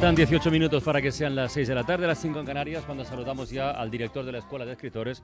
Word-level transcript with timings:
Faltan 0.00 0.14
18 0.14 0.50
minutos 0.50 0.82
para 0.82 1.02
que 1.02 1.12
sean 1.12 1.36
las 1.36 1.52
6 1.52 1.68
de 1.68 1.74
la 1.74 1.84
tarde, 1.84 2.06
las 2.06 2.18
5 2.22 2.40
en 2.40 2.46
Canarias, 2.46 2.84
cuando 2.86 3.04
saludamos 3.04 3.50
ya 3.50 3.70
al 3.70 3.90
director 3.90 4.24
de 4.24 4.32
la 4.32 4.38
Escuela 4.38 4.64
de 4.64 4.72
Escritores, 4.72 5.22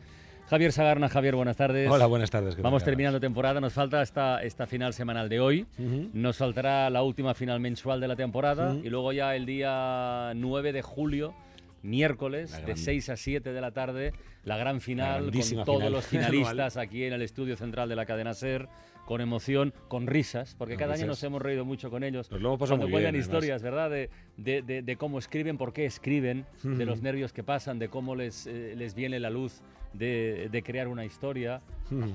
Javier 0.50 0.70
Sagarna. 0.70 1.08
Javier, 1.08 1.34
buenas 1.34 1.56
tardes. 1.56 1.90
Hola, 1.90 2.04
buenas 2.04 2.30
tardes. 2.30 2.60
Vamos 2.60 2.84
terminando 2.84 3.18
temporada, 3.18 3.58
nos 3.58 3.72
falta 3.72 4.02
esta, 4.02 4.42
esta 4.42 4.66
final 4.66 4.92
semanal 4.92 5.30
de 5.30 5.40
hoy, 5.40 5.66
nos 6.12 6.36
faltará 6.36 6.90
la 6.90 7.02
última 7.02 7.32
final 7.32 7.58
mensual 7.58 8.02
de 8.02 8.08
la 8.08 8.16
temporada 8.16 8.74
y 8.74 8.90
luego 8.90 9.14
ya 9.14 9.34
el 9.34 9.46
día 9.46 10.34
9 10.36 10.74
de 10.74 10.82
julio 10.82 11.34
miércoles 11.82 12.54
de 12.66 12.76
6 12.76 13.08
a 13.08 13.16
7 13.16 13.54
de 13.54 13.60
la 13.62 13.70
tarde, 13.70 14.12
la 14.44 14.58
gran 14.58 14.82
final 14.82 15.30
con 15.32 15.64
todos 15.64 15.90
los 15.90 16.04
finalistas 16.06 16.76
aquí 16.76 17.04
en 17.04 17.14
el 17.14 17.22
estudio 17.22 17.56
central 17.56 17.88
de 17.88 17.96
la 17.96 18.04
cadena 18.04 18.34
SER 18.34 18.68
con 19.06 19.20
emoción, 19.20 19.72
con 19.88 20.06
risas, 20.06 20.54
porque 20.58 20.76
cada 20.76 20.94
año 20.94 21.06
nos 21.06 21.22
hemos 21.22 21.40
reído 21.40 21.64
mucho 21.64 21.90
con 21.90 22.04
ellos. 22.04 22.30
Nos 22.30 22.42
lo 22.42 22.54
hemos 22.54 22.68
cuando 22.68 22.90
cuentan 22.90 23.16
historias, 23.16 23.62
¿verdad? 23.62 23.88
De, 23.88 24.10
de, 24.36 24.62
de, 24.62 24.96
cómo 24.96 25.18
escriben, 25.18 25.56
por 25.58 25.72
qué 25.72 25.86
escriben, 25.86 26.46
de 26.62 26.84
los 26.84 27.02
nervios 27.02 27.32
que 27.32 27.42
pasan, 27.42 27.78
de 27.78 27.88
cómo 27.88 28.14
les, 28.14 28.46
eh, 28.46 28.74
les 28.76 28.94
viene 28.94 29.18
la 29.18 29.30
luz 29.30 29.62
de, 29.98 30.62
crear 30.64 30.88
una 30.88 31.04
historia. 31.04 31.62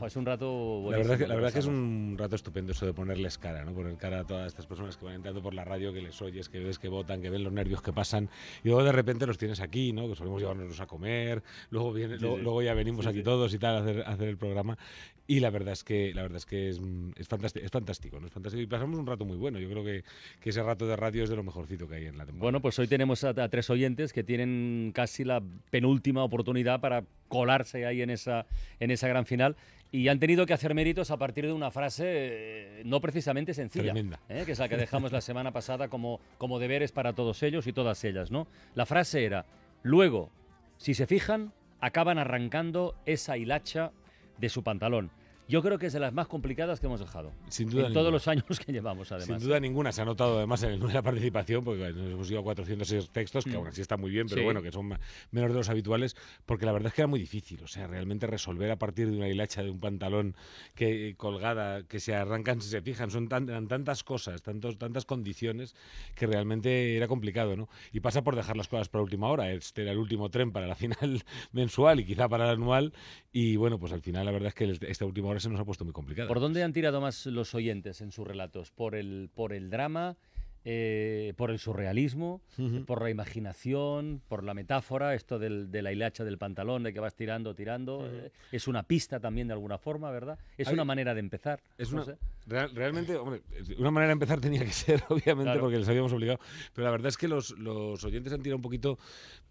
Es 0.06 0.16
un 0.18 0.26
rato 0.26 0.86
La 0.92 0.98
verdad, 0.98 1.18
que, 1.18 1.28
la 1.28 1.36
verdad 1.36 1.54
que 1.54 1.60
es 1.60 1.66
un 1.66 2.16
rato 2.18 2.36
estupendo 2.36 2.74
eso 2.74 2.86
de 2.86 2.94
ponerles 2.94 3.38
cara, 3.38 3.64
¿no? 3.64 3.74
Poner 3.74 3.96
cara 3.96 4.20
a 4.20 4.24
todas 4.26 4.48
estas 4.48 4.66
personas 4.66 4.98
que 4.98 5.06
van 5.06 5.16
entrando 5.16 5.42
por 5.42 5.54
la 5.54 5.64
radio, 5.64 5.94
que 5.94 6.02
les 6.02 6.22
oyes, 6.22 6.50
que 6.50 6.60
ves 6.60 6.78
que 6.78 6.90
votan, 6.90 7.22
que 7.22 7.30
ven 7.30 7.44
los 7.44 7.54
nervios 7.54 7.82
que 7.82 7.94
pasan. 7.94 8.30
Y 8.64 8.68
luego 8.68 8.84
de 8.84 8.92
repente 8.92 9.26
los 9.26 9.38
tienes 9.38 9.62
aquí, 9.62 9.94
¿no? 9.94 10.10
Que 10.10 10.16
solemos 10.16 10.42
llevarnos 10.42 10.80
a 10.82 10.88
comer, 10.88 11.42
luego, 11.70 11.94
viene, 11.94 12.18
luego, 12.18 12.62
ya 12.62 12.74
venimos 12.74 13.08
aquí 13.08 13.24
todos 13.24 13.54
y 13.54 13.60
tal 13.60 13.78
a 13.78 13.80
hacer, 13.80 14.04
hacer, 14.06 14.28
el 14.28 14.38
programa. 14.38 14.78
Y 15.26 15.40
la 15.40 15.50
verdad 15.50 15.72
es 15.72 15.86
que, 15.86 16.14
la 16.14 16.24
verdad 16.24 16.38
es, 16.38 16.46
que 16.46 16.68
es, 16.68 16.82
es, 17.16 17.28
fantástico, 17.30 17.66
es 17.66 17.72
fantástico, 17.72 18.20
¿no? 18.20 18.28
Es 18.28 18.34
fantástico. 18.34 18.62
Y 18.62 18.68
pasamos 18.68 19.00
un 19.00 19.08
rato 19.08 19.24
muy 19.24 19.38
bueno. 19.38 19.58
Yo 19.60 19.70
creo 19.70 19.86
que, 19.86 20.04
que, 20.42 20.50
ese 20.50 20.62
rato 20.62 20.86
de 20.86 20.98
radio 20.98 21.24
es 21.24 21.30
de 21.30 21.38
lo 21.38 21.44
mejorcito 21.44 21.88
que 21.88 21.96
hay 21.96 22.08
en 22.12 22.18
la 22.18 22.26
temporada. 22.26 22.42
Bueno, 22.42 22.62
pues 22.62 22.78
hoy 22.80 22.88
tenemos 22.88 23.24
a 23.24 23.34
tres 23.50 23.70
oyentes 23.70 24.14
que 24.14 24.24
tienen 24.24 24.92
casi 24.94 25.24
la 25.24 25.42
penúltima 25.70 26.24
oportunidad 26.24 26.80
para 26.80 27.04
colarse 27.28 27.86
ahí 27.86 28.02
en 28.02 28.10
esa, 28.10 28.46
en 28.80 28.92
esa 28.92 29.08
gran 29.08 29.26
final 29.26 29.56
y 29.92 30.08
han 30.08 30.20
tenido 30.20 30.46
que 30.46 30.54
hacer 30.54 30.74
méritos 30.74 31.12
a 31.12 31.18
partir 31.18 31.46
de 31.46 31.54
una 31.54 31.70
frase 31.70 32.04
eh, 32.08 32.82
no 32.86 33.02
precisamente 33.02 33.54
sencilla, 33.54 33.94
¿eh? 34.30 34.44
que 34.46 34.54
es 34.54 34.60
la 34.60 34.70
que 34.70 34.78
dejamos 34.78 35.12
la 35.12 35.22
semana 35.22 35.52
pasada 35.52 35.90
como, 35.90 36.22
como 36.38 36.60
deberes 36.60 36.92
para 36.92 37.14
todos 37.14 37.44
ellos 37.44 37.68
y 37.68 37.74
todas 37.74 38.04
ellas. 38.04 38.32
¿no? 38.32 38.48
La 38.74 38.86
frase 38.86 39.26
era, 39.26 39.46
luego, 39.84 40.30
si 40.78 40.94
se 40.94 41.08
fijan, 41.08 41.52
acaban 41.82 42.18
arrancando 42.18 42.96
esa 43.06 43.38
hilacha 43.38 43.92
de 44.38 44.50
su 44.50 44.64
pantalón. 44.64 45.12
Yo 45.48 45.62
creo 45.62 45.78
que 45.78 45.88
es 45.88 45.94
de 45.94 46.00
las 46.00 46.14
más 46.14 46.28
complicadas 46.28 46.80
que 46.80 46.86
hemos 46.86 47.00
dejado. 47.00 47.34
Sin 47.50 47.70
duda. 47.70 47.88
En 47.88 47.94
todos 47.94 48.12
los 48.12 48.28
años 48.28 48.60
que 48.66 48.72
llevamos, 48.72 49.12
además. 49.12 49.42
Sin 49.42 49.48
duda 49.48 49.60
ninguna. 49.60 49.92
Se 49.92 50.02
ha 50.02 50.06
notado 50.06 50.38
además 50.38 50.64
en 50.64 50.82
la 50.94 51.02
participación, 51.02 51.64
porque 51.64 51.92
nos 51.92 52.12
hemos 52.12 52.32
ido 52.32 52.40
a 52.40 52.44
406 52.44 53.10
textos, 53.10 53.44
que 53.44 53.52
mm. 53.52 53.56
aún 53.56 53.68
así 53.68 53.82
está 53.82 53.98
muy 53.98 54.12
bien, 54.12 54.28
pero 54.30 54.44
bueno, 54.44 54.62
que 54.62 54.72
son 54.72 54.98
menos 55.32 55.50
de 55.50 55.56
los 55.56 55.70
habituales, 55.70 56.16
porque 56.46 56.66
la 56.66 56.72
verdad 56.72 56.88
es 56.88 56.94
que 56.94 57.02
era 57.02 57.08
muy 57.08 57.20
difícil. 57.20 57.62
O 57.64 57.68
sea, 57.68 57.88
realmente 57.88 58.28
resolver 58.28 58.72
a 58.72 58.78
partir 58.78 59.10
de 59.10 59.18
una 59.18 59.28
hilacha 59.28 59.62
de 59.62 59.70
un 59.70 59.80
pantalón 59.80 60.36
que 60.74 61.16
colgada, 61.18 61.84
que 61.84 62.00
se 62.00 62.16
arrancan 62.16 62.62
si 62.62 62.70
se 62.70 62.82
fijan, 62.82 63.12
son 63.12 63.28
tantas 63.28 64.04
cosas, 64.04 64.42
tantos, 64.42 64.78
tantas 64.78 65.06
condiciones, 65.06 65.76
que 66.16 66.28
realmente 66.28 66.96
era 66.96 67.08
complicado, 67.08 67.56
¿no? 67.56 67.68
Y 67.92 68.00
pasa 68.00 68.24
por 68.24 68.36
dejar 68.36 68.56
las 68.56 68.68
cosas 68.68 68.90
para 68.90 69.04
última 69.04 69.28
hora. 69.28 69.52
Este 69.52 69.82
era 69.82 69.92
el 69.92 69.98
último 69.98 70.30
tren 70.30 70.52
para 70.52 70.68
la 70.68 70.76
final 70.82 71.24
mensual 71.52 72.00
y 72.00 72.06
quizá 72.06 72.30
para 72.30 72.46
la 72.46 72.52
anual. 72.54 72.94
Y 73.34 73.56
bueno, 73.58 73.80
pues 73.80 73.92
al 73.92 74.02
final 74.02 74.26
la 74.26 74.32
verdad 74.32 74.48
es 74.50 74.54
que 74.56 74.88
esta 74.88 75.06
última 75.06 75.30
hora 75.30 75.41
se 75.42 75.50
nos 75.50 75.60
ha 75.60 75.66
puesto 75.66 75.84
muy 75.84 75.94
complicado. 75.94 76.28
¿Por 76.28 76.40
dónde 76.40 76.64
han 76.64 76.74
tirado 76.74 77.02
más 77.02 77.26
los 77.26 77.54
oyentes 77.54 78.02
en 78.02 78.12
sus 78.12 78.26
relatos? 78.26 78.72
¿Por 78.72 78.96
el, 78.96 79.30
por 79.34 79.54
el 79.54 79.70
drama? 79.70 80.16
Eh, 80.64 81.34
por 81.38 81.50
el 81.50 81.58
surrealismo, 81.58 82.40
por 82.86 83.02
la 83.02 83.10
imaginación, 83.10 84.22
por 84.28 84.44
la 84.44 84.54
metáfora, 84.54 85.16
esto 85.16 85.40
del, 85.40 85.72
de 85.72 85.82
la 85.82 85.92
hilacha 85.92 86.24
del 86.24 86.38
pantalón, 86.38 86.84
de 86.84 86.94
que 86.94 87.00
vas 87.00 87.16
tirando, 87.16 87.56
tirando. 87.56 88.08
Eh, 88.08 88.32
es 88.52 88.68
una 88.68 88.84
pista 88.84 89.20
también 89.20 89.48
de 89.48 89.54
alguna 89.54 89.80
forma, 89.80 90.12
¿verdad? 90.12 90.38
Es 90.60 90.68
una 90.68 90.86
manera 90.86 91.16
de 91.16 91.20
empezar. 91.20 91.62
Es 91.80 91.92
una, 91.92 92.06
realmente, 92.46 93.16
hombre, 93.16 93.42
una 93.80 93.90
manera 93.90 94.10
de 94.10 94.14
empezar 94.14 94.40
tenía 94.40 94.64
que 94.64 94.72
ser, 94.72 95.04
obviamente, 95.10 95.58
porque 95.58 95.80
les 95.80 95.90
habíamos 95.90 96.14
obligado. 96.14 96.40
Pero 96.76 96.86
la 96.86 96.92
verdad 96.92 97.08
es 97.08 97.18
que 97.18 97.28
los, 97.28 97.58
los 97.58 98.04
oyentes 98.04 98.32
han 98.32 98.44
tirado 98.44 98.58
un 98.58 98.62
poquito, 98.62 99.00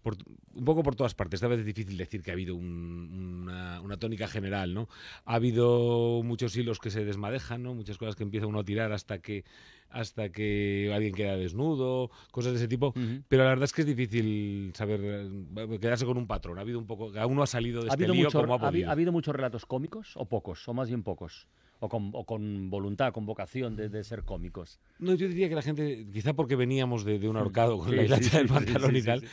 por, 0.01 0.15
un 0.53 0.63
poco 0.63 0.81
por 0.81 0.95
todas 0.95 1.13
partes. 1.13 1.39
Esta 1.39 1.49
vez 1.49 1.59
es 1.59 1.65
difícil 1.65 1.97
decir 1.97 2.21
que 2.23 2.31
ha 2.31 2.35
habido 2.35 2.55
una, 2.55 3.81
una, 3.81 3.97
tónica 3.97 4.29
general, 4.29 4.73
¿no? 4.73 4.87
Ha 5.25 5.35
habido 5.35 6.21
muchos 6.23 6.55
hilos 6.55 6.79
que 6.79 6.89
se 6.89 7.03
desmadejan, 7.03 7.63
¿no? 7.63 7.73
Muchas 7.73 7.97
cosas 7.97 8.15
que 8.15 8.23
empieza 8.23 8.47
uno 8.47 8.59
a 8.59 8.63
tirar 8.63 8.93
hasta 8.93 9.19
que 9.19 9.43
hasta 9.91 10.29
que 10.29 10.91
alguien 10.93 11.13
queda 11.13 11.35
desnudo, 11.37 12.11
cosas 12.31 12.53
de 12.53 12.57
ese 12.59 12.67
tipo. 12.67 12.93
Pero 13.27 13.43
la 13.43 13.49
verdad 13.49 13.65
es 13.65 13.73
que 13.73 13.81
es 13.81 13.87
difícil 13.87 14.71
saber 14.75 15.01
eh, 15.03 15.79
quedarse 15.79 16.05
con 16.05 16.17
un 16.17 16.27
patrón. 16.27 16.57
Ha 16.57 16.61
habido 16.61 16.79
un 16.79 16.87
poco, 16.87 17.11
cada 17.11 17.27
uno 17.27 17.43
ha 17.43 17.47
salido 17.47 17.81
de 17.81 17.89
¿Ha 17.89 17.93
este 17.93 18.07
lío 18.07 18.31
como 18.31 18.55
ha, 18.55 18.59
ha 18.65 18.91
habido 18.91 19.11
muchos 19.11 19.35
relatos 19.35 19.65
cómicos 19.65 20.13
o 20.15 20.25
pocos, 20.25 20.67
o 20.67 20.73
más 20.73 20.87
bien 20.87 21.03
pocos? 21.03 21.47
O 21.83 22.25
con, 22.25 22.69
voluntad, 22.69 23.11
con 23.11 23.25
vocación 23.25 23.75
de, 23.75 24.03
ser 24.03 24.23
cómicos. 24.23 24.79
No, 24.99 25.15
yo 25.15 25.27
diría 25.27 25.49
que 25.49 25.55
la 25.55 25.63
gente, 25.63 26.05
quizá 26.13 26.33
porque 26.33 26.55
veníamos 26.55 27.03
de, 27.03 27.27
un 27.27 27.37
ahorcado 27.37 27.79
con 27.79 27.95
la 27.95 28.03
hilacha 28.03 28.37
del 28.37 28.47
pantalón 28.47 28.95
y 28.95 29.01
tal, 29.01 29.23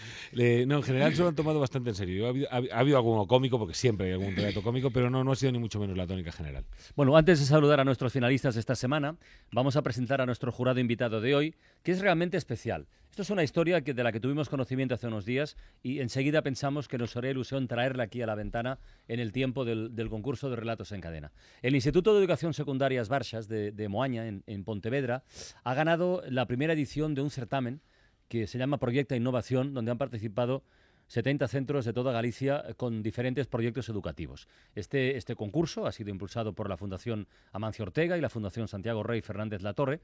no, 0.67 0.77
en 0.77 0.83
general 0.83 1.15
se 1.15 1.23
lo 1.23 1.29
han 1.29 1.35
tomado 1.35 1.61
bastante 1.61 1.91
en 1.91 1.95
serio. 1.95 2.27
Ha 2.27 2.31
habido, 2.31 2.49
ha, 2.51 2.79
habido 2.79 2.97
alguno 2.97 3.27
cómico, 3.27 3.59
porque 3.59 3.75
siempre 3.75 4.07
hay 4.07 4.13
algún 4.15 4.35
relato 4.35 4.63
cómico, 4.63 4.91
pero 4.91 5.11
no, 5.11 5.23
no 5.23 5.33
ha 5.33 5.37
sido 5.37 5.53
ni 5.53 5.59
mucho 5.59 5.79
menos 5.79 5.97
la 5.97 6.07
tónica 6.07 6.33
general. 6.33 6.65
Bueno, 6.97 7.17
antes 7.17 7.39
de 7.39 7.45
saludar 7.45 7.81
a 7.81 7.85
nuestros 7.85 8.13
finalistas 8.13 8.57
esta 8.57 8.75
semana, 8.75 9.17
vamos 9.53 9.77
a 9.77 9.83
presentar 9.83 10.23
a 10.23 10.27
nuestro 10.27 10.51
jurado 10.51 10.81
invitado 10.81 11.21
de 11.21 11.35
hoy, 11.35 11.55
que 11.83 11.93
es 11.93 12.01
realmente 12.01 12.39
especial. 12.39 12.87
Esto 13.11 13.23
es 13.23 13.31
una 13.31 13.43
historia 13.43 13.81
que, 13.81 13.95
de 13.95 14.05
la 14.05 14.13
que 14.13 14.21
tuvimos 14.21 14.49
conocimiento 14.49 14.95
hace 14.95 15.09
unos 15.09 15.25
días 15.25 15.57
y 15.83 16.01
enseguida 16.01 16.43
pensamos 16.43 16.87
que 16.87 16.99
nos 16.99 17.17
haría 17.17 17.33
ilusión 17.33 17.67
traerla 17.67 18.05
aquí 18.05 18.23
a 18.23 18.27
la 18.27 18.35
ventana 18.35 18.79
en 19.09 19.19
el 19.19 19.33
tiempo 19.33 19.65
del, 19.65 20.09
concurso 20.09 20.51
de 20.51 20.57
relatos 20.57 20.93
en 20.93 21.01
cadena. 21.01 21.33
El 21.63 21.75
Instituto 21.75 22.13
de 22.13 22.21
Educación 22.21 22.55
Secundaria 22.55 23.03
Barxas 23.09 23.49
de, 23.49 23.89
Moaña, 23.89 24.29
en, 24.29 24.45
en, 24.47 24.65
Pontevedra, 24.65 25.25
ha 25.65 25.75
ganado 25.75 26.23
la 26.29 26.47
primera 26.47 26.75
edición 26.75 27.15
de 27.15 27.23
un 27.23 27.31
certamen 27.31 27.81
que 28.29 28.47
se 28.47 28.59
llama 28.59 28.79
Proyecta 28.79 29.17
Innovación, 29.17 29.75
donde 29.75 29.91
han 29.91 29.99
participado 29.99 30.63
70 31.09 31.49
centros 31.49 31.85
de 31.85 31.93
toda 31.93 32.13
Galicia 32.13 32.65
con 32.77 33.03
diferentes 33.03 33.47
proyectos 33.47 33.89
educativos. 33.89 34.49
Este, 34.75 35.17
este 35.17 35.35
concurso 35.35 35.87
ha 35.87 35.93
sido 35.93 36.11
impulsado 36.11 36.53
por 36.55 36.69
la 36.69 36.77
Fundación 36.77 37.27
Amancio 37.53 37.85
Ortega 37.85 38.17
y 38.17 38.21
la 38.21 38.29
Fundación 38.29 38.69
Santiago 38.69 39.03
Rey 39.03 39.21
Fernández 39.21 39.63
Latorre 39.63 40.01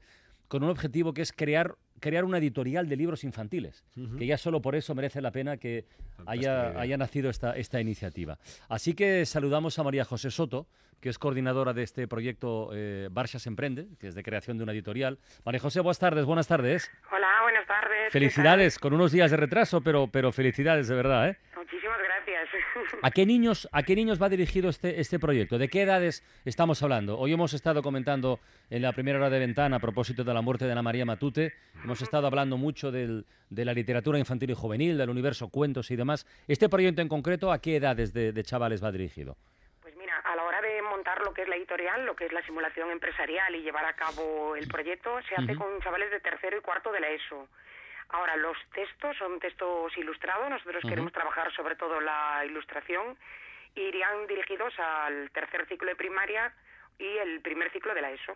con 0.47 0.63
un 0.63 0.69
objetivo 0.69 1.13
que 1.13 1.21
es 1.21 1.31
crear, 1.31 1.75
crear 1.99 2.23
una 2.23 2.37
editorial 2.37 2.87
de 2.87 2.95
libros 2.95 3.23
infantiles, 3.23 3.83
que 4.17 4.27
ya 4.27 4.37
solo 4.37 4.61
por 4.61 4.75
eso 4.75 4.93
merece 4.93 5.21
la 5.21 5.31
pena 5.31 5.57
que 5.57 5.85
haya, 6.25 6.79
haya, 6.79 6.97
nacido 6.97 7.29
esta, 7.29 7.55
esta 7.55 7.81
iniciativa. 7.81 8.37
Así 8.69 8.93
que 8.93 9.25
saludamos 9.25 9.79
a 9.79 9.83
María 9.83 10.05
José 10.05 10.29
Soto, 10.29 10.67
que 11.01 11.09
es 11.09 11.19
coordinadora 11.19 11.73
de 11.73 11.83
este 11.83 12.07
proyecto 12.07 12.69
eh, 12.73 13.09
Emprende, 13.45 13.87
que 13.99 14.07
es 14.07 14.15
de 14.15 14.23
creación 14.23 14.57
de 14.57 14.63
una 14.63 14.71
editorial. 14.71 15.19
María 15.43 15.59
José, 15.59 15.79
buenas 15.81 15.99
tardes, 15.99 16.25
buenas 16.25 16.47
tardes. 16.47 16.91
Hola, 17.11 17.39
buenas 17.43 17.67
tardes. 17.67 18.11
Felicidades, 18.11 18.79
con 18.79 18.93
unos 18.93 19.11
días 19.11 19.31
de 19.31 19.37
retraso, 19.37 19.81
pero, 19.81 20.07
pero 20.07 20.31
felicidades 20.31 20.87
de 20.87 20.95
verdad, 20.95 21.29
¿eh? 21.29 21.37
Muchísimas 21.55 21.97
gracias. 21.99 22.49
¿A 23.01 23.11
qué 23.11 23.25
niños, 23.25 23.67
a 23.71 23.83
qué 23.83 23.95
niños 23.95 24.21
va 24.21 24.29
dirigido 24.29 24.69
este, 24.69 24.99
este 24.99 25.19
proyecto? 25.19 25.57
¿De 25.57 25.67
qué 25.67 25.83
edades 25.83 26.23
estamos 26.45 26.81
hablando? 26.83 27.17
Hoy 27.17 27.33
hemos 27.33 27.53
estado 27.53 27.81
comentando 27.81 28.39
en 28.69 28.81
la 28.81 28.93
primera 28.93 29.17
hora 29.17 29.29
de 29.29 29.39
ventana 29.39 29.77
a 29.77 29.79
propósito 29.79 30.23
de 30.23 30.33
la 30.33 30.41
muerte 30.41 30.65
de 30.65 30.71
Ana 30.71 30.81
María 30.81 31.05
Matute. 31.05 31.53
Hemos 31.83 32.01
estado 32.01 32.27
hablando 32.27 32.57
mucho 32.57 32.91
del, 32.91 33.25
de 33.49 33.65
la 33.65 33.73
literatura 33.73 34.19
infantil 34.19 34.51
y 34.51 34.53
juvenil, 34.53 34.97
del 34.97 35.09
universo 35.09 35.49
cuentos 35.49 35.91
y 35.91 35.95
demás. 35.95 36.25
¿Este 36.47 36.69
proyecto 36.69 37.01
en 37.01 37.09
concreto 37.09 37.51
a 37.51 37.59
qué 37.59 37.77
edades 37.77 38.13
de, 38.13 38.43
chavales 38.43 38.83
va 38.83 38.91
dirigido? 38.91 39.37
Pues 39.81 39.95
mira, 39.95 40.17
a 40.19 40.35
la 40.35 40.43
hora 40.43 40.61
de 40.61 40.81
montar 41.05 41.23
lo 41.23 41.33
que 41.33 41.43
es 41.43 41.47
la 41.47 41.55
editorial, 41.55 42.03
lo 42.03 42.15
que 42.15 42.25
es 42.25 42.33
la 42.33 42.41
simulación 42.45 42.89
empresarial 42.89 43.53
y 43.55 43.61
llevar 43.61 43.85
a 43.85 43.93
cabo 43.93 44.55
el 44.55 44.67
proyecto, 44.67 45.19
se 45.29 45.35
hace 45.35 45.55
con 45.55 45.79
chavales 45.81 46.09
de 46.09 46.19
tercero 46.19 46.57
y 46.57 46.61
cuarto 46.61 46.91
de 46.91 46.99
la 46.99 47.09
ESO. 47.09 47.47
Ahora, 48.09 48.35
los 48.37 48.57
textos 48.73 49.15
son 49.17 49.39
textos 49.39 49.95
ilustrados, 49.97 50.49
nosotros 50.49 50.81
queremos 50.81 51.11
trabajar 51.11 51.53
sobre 51.53 51.75
todo 51.75 52.01
la 52.01 52.43
ilustración, 52.45 53.17
irían 53.75 54.25
dirigidos 54.27 54.73
al 54.79 55.29
tercer 55.31 55.67
ciclo 55.67 55.89
de 55.89 55.95
primaria 55.95 56.51
y 56.97 57.17
el 57.17 57.39
primer 57.41 57.71
ciclo 57.71 57.93
de 57.93 58.01
la 58.01 58.11
ESO. 58.11 58.35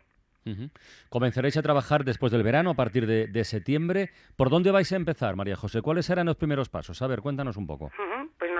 Comenzaréis 1.09 1.57
a 1.57 1.61
trabajar 1.63 2.03
después 2.03 2.31
del 2.31 2.43
verano, 2.43 2.71
a 2.71 2.75
partir 2.75 3.07
de, 3.07 3.43
septiembre. 3.43 4.11
¿Por 4.35 4.49
dónde 4.49 4.71
vais 4.71 4.91
a 4.91 4.95
empezar, 4.95 5.35
María 5.35 5.55
José? 5.55 5.81
¿Cuáles 5.81 6.05
serán 6.05 6.27
los 6.27 6.37
primeros 6.37 6.69
pasos? 6.69 7.01
A 7.01 7.07
ver, 7.07 7.21
cuéntanos 7.21 7.57
un 7.57 7.65
poco. 7.65 7.91
Pues 8.37 8.51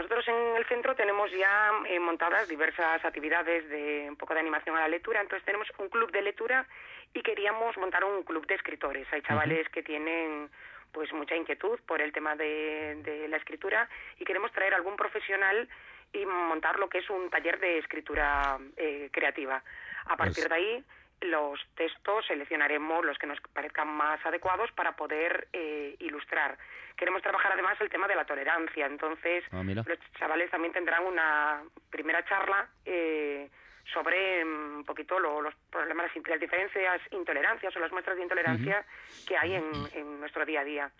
centro 0.69 0.95
tenemos 0.95 1.29
ya 1.31 1.71
eh, 1.87 1.99
montadas 1.99 2.47
diversas 2.47 3.03
actividades 3.03 3.67
de 3.69 4.05
un 4.07 4.15
poco 4.15 4.33
de 4.33 4.39
animación 4.39 4.77
a 4.77 4.81
la 4.81 4.87
lectura. 4.87 5.19
Entonces 5.19 5.45
tenemos 5.45 5.67
un 5.79 5.89
club 5.89 6.11
de 6.11 6.21
lectura 6.21 6.65
y 7.13 7.21
queríamos 7.21 7.75
montar 7.77 8.05
un 8.05 8.23
club 8.23 8.45
de 8.47 8.55
escritores. 8.55 9.07
Hay 9.11 9.21
chavales 9.23 9.67
que 9.69 9.83
tienen 9.83 10.49
pues 10.91 11.11
mucha 11.11 11.35
inquietud 11.35 11.79
por 11.85 12.01
el 12.01 12.13
tema 12.13 12.35
de, 12.35 13.27
la 13.29 13.37
escritura 13.37 13.89
y 14.17 14.25
queremos 14.25 14.51
traer 14.51 14.73
algún 14.73 14.95
profesional 14.95 15.67
y 16.13 16.25
montar 16.25 16.79
lo 16.79 16.89
que 16.89 16.99
es 16.99 17.09
un 17.09 17.29
taller 17.29 17.59
de 17.59 17.79
escritura 17.79 18.57
eh, 18.77 19.09
creativa. 19.11 19.61
A 20.05 20.15
partir 20.15 20.47
pues 20.47 20.49
de 20.49 20.55
ahí 20.55 20.83
los 21.21 21.59
textos 21.75 22.25
seleccionaremos 22.27 23.05
los 23.05 23.17
que 23.17 23.27
nos 23.27 23.39
parezcan 23.53 23.87
más 23.87 24.23
adecuados 24.25 24.71
para 24.71 24.95
poder 24.95 25.47
eh, 25.53 25.95
ilustrar. 25.99 26.57
Queremos 26.95 27.21
trabajar 27.21 27.51
además 27.53 27.79
el 27.81 27.89
tema 27.89 28.07
de 28.07 28.15
la 28.15 28.25
tolerancia, 28.25 28.85
entonces 28.85 29.43
ah, 29.51 29.63
los 29.63 29.85
chavales 30.17 30.49
también 30.51 30.73
tendrán 30.73 31.05
una 31.05 31.61
primera 31.89 32.23
charla 32.25 32.67
eh, 32.85 33.49
sobre 33.93 34.43
mm, 34.43 34.77
un 34.77 34.83
poquito 34.85 35.19
los 35.19 35.53
problemas, 35.71 36.09
las 36.27 36.39
diferencias, 36.39 37.01
intolerancias 37.11 37.75
o 37.75 37.79
las 37.79 37.91
muestras 37.91 38.17
de 38.17 38.23
intolerancia 38.23 38.85
que 39.27 39.37
hay 39.37 39.55
en, 39.55 40.19
nuestro 40.19 40.45
día 40.45 40.61
a 40.61 40.63
día. 40.63 40.91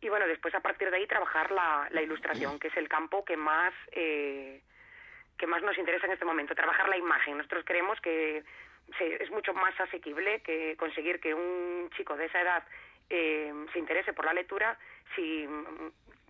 Y 0.00 0.08
bueno, 0.08 0.26
después 0.26 0.54
a 0.54 0.60
partir 0.60 0.90
de 0.90 0.96
ahí 0.96 1.06
trabajar 1.06 1.52
la, 1.52 2.02
ilustración, 2.02 2.58
que 2.58 2.68
es 2.68 2.76
el 2.76 2.88
campo 2.88 3.24
que 3.24 3.36
más, 3.36 3.72
eh, 3.92 4.60
que 5.38 5.46
más 5.46 5.62
nos 5.62 5.78
interesa 5.78 6.06
en 6.06 6.12
este 6.12 6.24
momento, 6.24 6.54
trabajar 6.54 6.88
la 6.88 6.96
imagen. 6.96 7.38
Nosotros 7.38 7.64
creemos 7.64 8.00
que 8.00 8.42
es 9.00 9.30
mucho 9.30 9.54
más 9.54 9.78
asequible 9.80 10.40
que 10.40 10.76
conseguir 10.76 11.20
que 11.20 11.34
un 11.34 11.90
chico 11.96 12.16
de 12.16 12.26
esa 12.26 12.40
edad 12.40 12.64
eh, 13.10 13.52
se 13.72 13.78
interese 13.78 14.12
por 14.12 14.24
la 14.24 14.32
lectura 14.32 14.78
si 15.14 15.46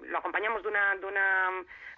lo 0.08 0.18
acompañamos 0.18 0.62
de 0.62 0.68
una, 0.68 0.96
de 0.96 1.06
una, 1.06 1.50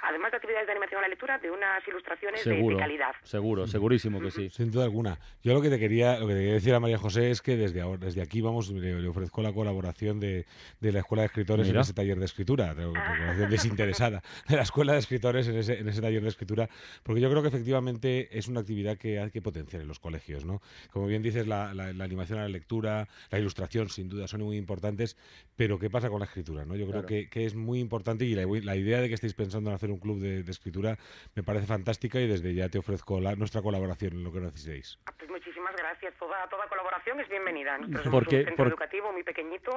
además 0.08 0.30
de 0.30 0.36
actividades 0.36 0.66
de 0.66 0.72
animación 0.72 0.98
a 0.98 1.02
la 1.02 1.08
lectura, 1.08 1.38
de 1.38 1.50
unas 1.50 1.86
ilustraciones 1.86 2.44
de, 2.44 2.76
calidad. 2.76 3.14
Seguro, 3.22 3.66
segurísimo 3.66 4.20
que 4.20 4.30
sí. 4.30 4.50
Sin 4.50 4.70
duda 4.70 4.84
alguna. 4.84 5.18
Yo 5.42 5.54
lo 5.54 5.62
que 5.62 5.70
te 5.70 5.78
quería, 5.78 6.18
lo 6.18 6.26
que 6.26 6.34
quería 6.34 6.52
decir 6.54 6.74
a 6.74 6.80
María 6.80 6.98
José 6.98 7.30
es 7.30 7.40
que 7.40 7.56
desde 7.56 7.80
ahora, 7.80 7.98
desde 8.04 8.22
aquí 8.22 8.40
vamos, 8.40 8.70
le, 8.70 9.06
ofrezco 9.08 9.42
la 9.42 9.52
colaboración 9.52 10.20
de, 10.20 10.46
de, 10.80 10.92
la 10.92 11.00
Escuela 11.00 11.22
de 11.22 11.26
Escritores 11.26 11.68
en 11.68 11.76
ese 11.76 11.94
taller 11.94 12.18
de 12.18 12.24
escritura, 12.24 12.74
de, 12.74 12.84
colaboración 12.84 13.50
desinteresada 13.50 14.22
de 14.48 14.56
la 14.56 14.62
Escuela 14.62 14.92
de 14.92 14.98
Escritores 14.98 15.48
en 15.48 15.56
ese, 15.56 15.78
en 15.78 15.88
ese 15.88 16.00
taller 16.00 16.22
de 16.22 16.28
escritura, 16.28 16.68
porque 17.02 17.20
yo 17.20 17.30
creo 17.30 17.42
que 17.42 17.48
efectivamente 17.48 18.36
es 18.36 18.48
una 18.48 18.60
actividad 18.60 18.98
que 18.98 19.18
hay 19.18 19.30
que 19.30 19.42
potenciar 19.42 19.82
en 19.82 19.88
los 19.88 19.98
colegios, 19.98 20.44
¿no? 20.44 20.60
Como 20.90 21.06
bien 21.06 21.22
dices, 21.22 21.46
la, 21.46 21.72
la, 21.74 22.04
animación 22.04 22.38
a 22.38 22.42
la 22.42 22.48
lectura, 22.48 23.08
la 23.30 23.38
ilustración, 23.38 23.88
sin 23.88 24.08
duda, 24.08 24.28
son 24.28 24.42
muy 24.42 24.56
importantes, 24.56 25.16
pero 25.56 25.78
¿qué 25.78 25.88
pasa 25.88 26.10
con 26.10 26.20
la 26.20 26.26
escritura, 26.26 26.64
no? 26.64 26.76
Yo 26.76 26.86
creo 26.86 27.06
que, 27.06 27.28
que 27.28 27.46
es 27.46 27.54
muy 27.54 27.80
importante 27.80 27.93
importante 27.94 28.24
y 28.24 28.34
la, 28.34 28.76
idea 28.76 29.00
de 29.00 29.08
que 29.08 29.14
estéis 29.14 29.34
pensando 29.34 29.70
en 29.70 29.76
hacer 29.76 29.90
un 29.90 29.98
club 29.98 30.18
de, 30.18 30.40
escritura 30.50 30.96
me 31.34 31.42
parece 31.42 31.66
fantástica 31.66 32.20
y 32.20 32.26
desde 32.26 32.52
ya 32.54 32.68
te 32.68 32.78
ofrezco 32.78 33.20
la, 33.20 33.36
nuestra 33.36 33.62
colaboración 33.62 34.14
en 34.14 34.24
lo 34.24 34.32
que 34.32 34.40
necesitéis. 34.40 34.98
Ah, 35.06 35.12
pues 35.16 35.30
muchísimas 35.30 35.74
gracias. 35.76 36.14
Toda, 36.18 36.48
toda 36.48 36.66
colaboración 36.68 37.20
es 37.20 37.28
bienvenida. 37.28 37.78
Nosotros 37.78 38.04
somos 38.04 38.22
un 38.26 38.44
centro 38.44 38.66
educativo 38.66 39.12
muy 39.12 39.22
pequeñito, 39.22 39.70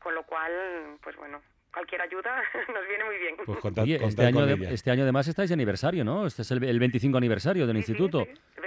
con 0.00 0.14
lo 0.14 0.24
cual, 0.24 0.52
pues 1.02 1.16
bueno, 1.16 1.40
cualquier 1.72 2.02
ayuda 2.02 2.42
nos 2.74 2.88
viene 2.88 3.04
muy 3.04 3.18
bien. 3.18 3.36
Pues 3.36 3.58
este, 4.02 4.24
año 4.24 4.44
este 4.46 4.90
año 4.90 5.02
además 5.04 5.28
estáis 5.28 5.50
de 5.50 5.54
aniversario, 5.54 6.04
¿no? 6.04 6.26
Este 6.26 6.42
es 6.42 6.50
el, 6.50 6.60
25 6.60 7.16
aniversario 7.16 7.66
del 7.66 7.76
instituto. 7.76 8.18
25 8.18 8.65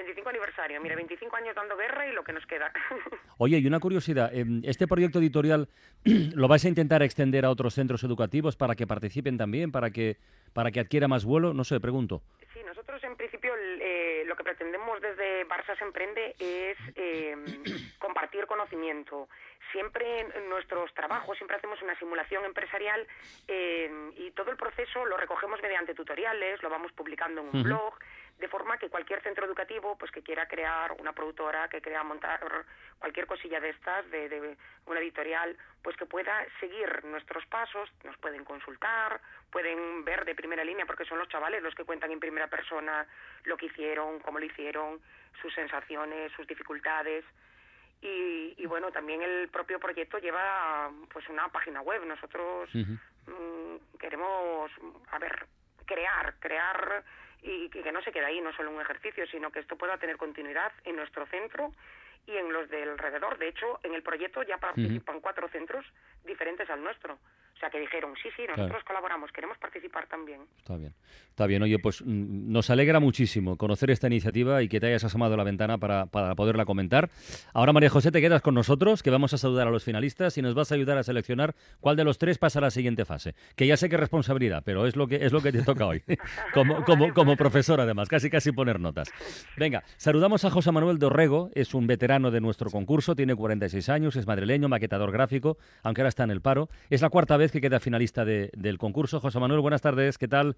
Mira, 0.82 0.96
25 0.96 1.36
años 1.36 1.56
dando 1.56 1.78
guerra 1.78 2.08
y 2.08 2.14
lo 2.14 2.24
que 2.24 2.34
nos 2.34 2.46
queda. 2.46 2.72
Oye, 3.38 3.58
y 3.58 3.68
una 3.68 3.80
curiosidad. 3.80 4.34
Em, 4.34 4.62
¿Este 4.66 4.88
proyecto 4.88 5.20
editorial 5.20 5.70
lo 6.04 6.48
vais 6.48 6.66
a 6.66 6.68
intentar 6.68 7.02
extender 7.02 7.46
a 7.46 7.50
otros 7.50 7.74
centros 7.74 8.04
educativos 8.04 8.58
para 8.58 8.76
que 8.76 8.86
participen 8.86 9.38
también, 9.38 9.72
para 9.72 9.90
que, 9.92 10.18
para 10.54 10.72
que 10.72 10.82
adquiera 10.82 11.08
más 11.08 11.24
vuelo? 11.24 11.54
No 11.54 11.64
sé, 11.64 11.80
pregunto. 11.80 12.22
Sí, 12.54 12.60
nosotros 12.66 13.02
en 13.04 13.16
principio 13.16 13.54
eh, 13.56 14.24
lo 14.26 14.36
que 14.36 14.44
pretendemos 14.44 15.02
desde 15.02 15.48
Barça 15.48 15.78
se 15.78 15.86
emprende 15.86 16.36
es 16.40 16.78
em, 16.96 17.46
compartir 18.00 18.46
conocimiento 18.46 19.30
siempre 19.72 20.22
en 20.22 20.50
nuestros 20.50 20.94
trabajos, 20.94 21.38
siempre 21.38 21.58
hacemos 21.58 21.82
una 21.82 21.98
simulación 22.00 22.44
empresarial 22.46 23.06
eh, 23.48 24.12
y 24.18 24.32
todo 24.32 24.52
el 24.52 24.58
proceso 24.58 25.06
lo 25.06 25.18
recogemos 25.18 25.62
mediante 25.62 25.94
tutoriales, 25.94 26.62
lo 26.64 26.70
vamos 26.70 26.92
publicando 26.94 27.42
en 27.42 27.56
un 27.56 27.64
blog, 27.64 27.94
de 28.40 28.48
forma 28.48 28.78
que 28.78 28.90
cualquier 28.90 29.22
centro 29.22 29.46
educativo 29.46 29.98
pues 29.98 30.12
que 30.12 30.24
quiera 30.24 30.48
crear 30.48 30.94
una 30.94 31.14
productora, 31.14 31.68
que 31.68 31.82
quiera 31.82 32.04
montar 32.04 32.40
cualquier 32.98 33.28
cosilla 33.28 33.60
de 33.60 33.70
estas, 33.70 34.10
de, 34.12 34.30
de 34.30 34.58
una 34.86 35.00
editorial, 35.00 35.58
pues 35.82 35.96
que 35.98 36.06
pueda 36.06 36.46
seguir 36.60 37.04
nuestros 37.06 37.46
pasos, 37.48 37.90
nos 38.04 38.18
pueden 38.18 38.46
consultar, 38.46 39.20
pueden 39.52 40.06
ver 40.06 40.26
de 40.26 40.36
primera 40.36 40.64
línea, 40.64 40.86
porque 40.86 41.06
son 41.06 41.18
los 41.20 41.28
chavales 41.28 41.62
los 41.62 41.76
que 41.76 41.84
cuentan 41.84 42.12
en 42.12 42.20
primera 42.20 42.48
persona 42.48 43.06
lo 43.44 43.58
que 43.58 43.68
hicieron, 43.68 44.20
cómo 44.20 44.40
lo 44.40 44.46
hicieron, 44.46 45.02
sus 45.42 45.54
sensaciones, 45.54 46.32
sus 46.34 46.48
dificultades. 46.48 47.26
Y, 48.02 48.66
bueno, 48.66 48.92
también 48.92 49.22
el 49.22 49.50
propio 49.50 49.78
proyecto 49.78 50.20
lleva 50.20 50.90
pues 51.12 51.28
una 51.28 51.50
página 51.50 51.82
web. 51.82 52.06
Nosotros 52.06 52.70
mm, 52.74 53.98
queremos, 54.00 54.72
a 55.12 55.20
ver, 55.20 55.48
crear, 55.86 56.36
crear 56.40 57.04
y 57.42 57.70
que 57.70 57.92
no 57.92 58.02
se 58.02 58.12
quede 58.12 58.26
ahí, 58.26 58.42
no 58.42 58.54
solo 58.54 58.72
un 58.72 58.82
ejercicio, 58.82 59.26
sino 59.28 59.52
que 59.52 59.60
esto 59.60 59.78
pueda 59.78 59.98
tener 59.98 60.18
continuidad 60.18 60.72
en 60.84 60.96
nuestro 60.96 61.26
centro 61.28 61.74
y 62.28 62.36
en 62.36 62.52
los 62.52 62.70
del 62.70 62.90
alrededor. 62.90 63.38
De 63.38 63.48
hecho, 63.48 63.80
en 63.84 63.94
el 63.94 64.04
proyecto 64.04 64.44
ya 64.44 64.58
participan 64.58 65.22
cuatro 65.22 65.48
centros 65.50 65.86
diferentes 66.26 66.70
al 66.70 66.84
nuestro. 66.84 67.18
O 67.60 67.62
sea, 67.62 67.70
que 67.70 67.80
dijeron, 67.82 68.14
sí, 68.24 68.30
sí, 68.38 68.44
nosotros 68.48 68.82
colaboramos, 68.86 69.30
queremos 69.34 69.58
participar 69.58 70.08
también. 70.08 70.40
Está 70.60 70.78
bien. 70.78 70.94
Está 71.30 71.46
bien. 71.46 71.62
Oye, 71.62 71.78
pues 71.78 72.02
mm, 72.02 72.54
nos 72.54 72.70
alegra 72.70 73.02
muchísimo 73.02 73.58
conocer 73.58 73.92
esta 73.92 74.08
iniciativa 74.08 74.64
y 74.64 74.70
que 74.70 74.80
te 74.80 74.88
hayas 74.88 75.04
asomado 75.04 75.34
a 75.34 75.38
la 75.38 75.44
ventana 75.44 75.78
para, 75.78 76.06
para, 76.06 76.36
poderla 76.36 76.64
comentar. 76.64 77.10
Ahora, 77.54 77.74
María 77.74 77.90
José, 77.90 78.14
te 78.14 78.22
quedas 78.22 78.42
con 78.42 78.54
nosotros, 78.54 79.04
que 79.04 79.10
vamos 79.10 79.34
a 79.34 79.38
saludar 79.38 79.68
a 79.68 79.72
los 79.72 79.84
finalistas 79.84 80.38
y 80.38 80.42
nos 80.42 80.56
vas 80.56 80.72
a 80.72 80.76
ayudar 80.76 80.98
a 80.98 81.04
seleccionar 81.04 81.54
cuál 81.82 81.98
de 81.98 82.06
los 82.06 82.18
tres 82.18 82.38
pasa 82.38 82.60
a 82.60 82.62
la 82.62 82.72
siguiente 82.72 83.04
fase. 83.04 83.36
Que 83.58 83.68
ya 83.68 83.76
sé 83.76 83.90
que 83.90 83.96
es 83.96 84.00
responsabilidad, 84.00 84.64
pero 84.66 84.88
es 84.88 84.96
lo 84.96 85.08
que, 85.08 85.18
es 85.18 85.34
lo 85.34 85.42
que 85.42 85.52
te 85.52 85.62
toca 85.62 85.86
hoy. 85.86 86.02
como, 86.54 86.86
como, 86.86 87.14
como 87.14 87.36
profesor, 87.36 87.82
además, 87.82 88.08
casi 88.08 88.30
casi 88.30 88.54
poner 88.54 88.80
notas. 88.80 89.12
Venga, 89.58 89.84
saludamos 89.98 90.46
a 90.46 90.50
José 90.50 90.72
Manuel 90.72 90.98
Dorrego, 90.98 91.50
es 91.56 91.74
un 91.74 91.88
veterano 91.88 92.32
de 92.32 92.40
nuestro 92.40 92.70
concurso, 92.70 93.18
tiene 93.18 93.36
46 93.36 93.90
años, 93.90 94.16
es 94.16 94.28
madrileño, 94.28 94.70
maquetador 94.70 95.12
gráfico, 95.12 95.58
aunque 95.84 96.02
ahora 96.02 96.10
está 96.10 96.24
en 96.24 96.32
el 96.32 96.40
paro. 96.40 96.70
Es 96.90 97.02
la 97.02 97.10
cuarta 97.10 97.36
vez 97.36 97.49
que 97.52 97.62
queda 97.62 97.80
finalista 97.80 98.26
del 98.26 98.78
concurso. 98.78 99.20
José 99.20 99.40
Manuel, 99.40 99.62
buenas 99.62 99.82
tardes, 99.82 100.18
¿qué 100.18 100.28
tal? 100.28 100.56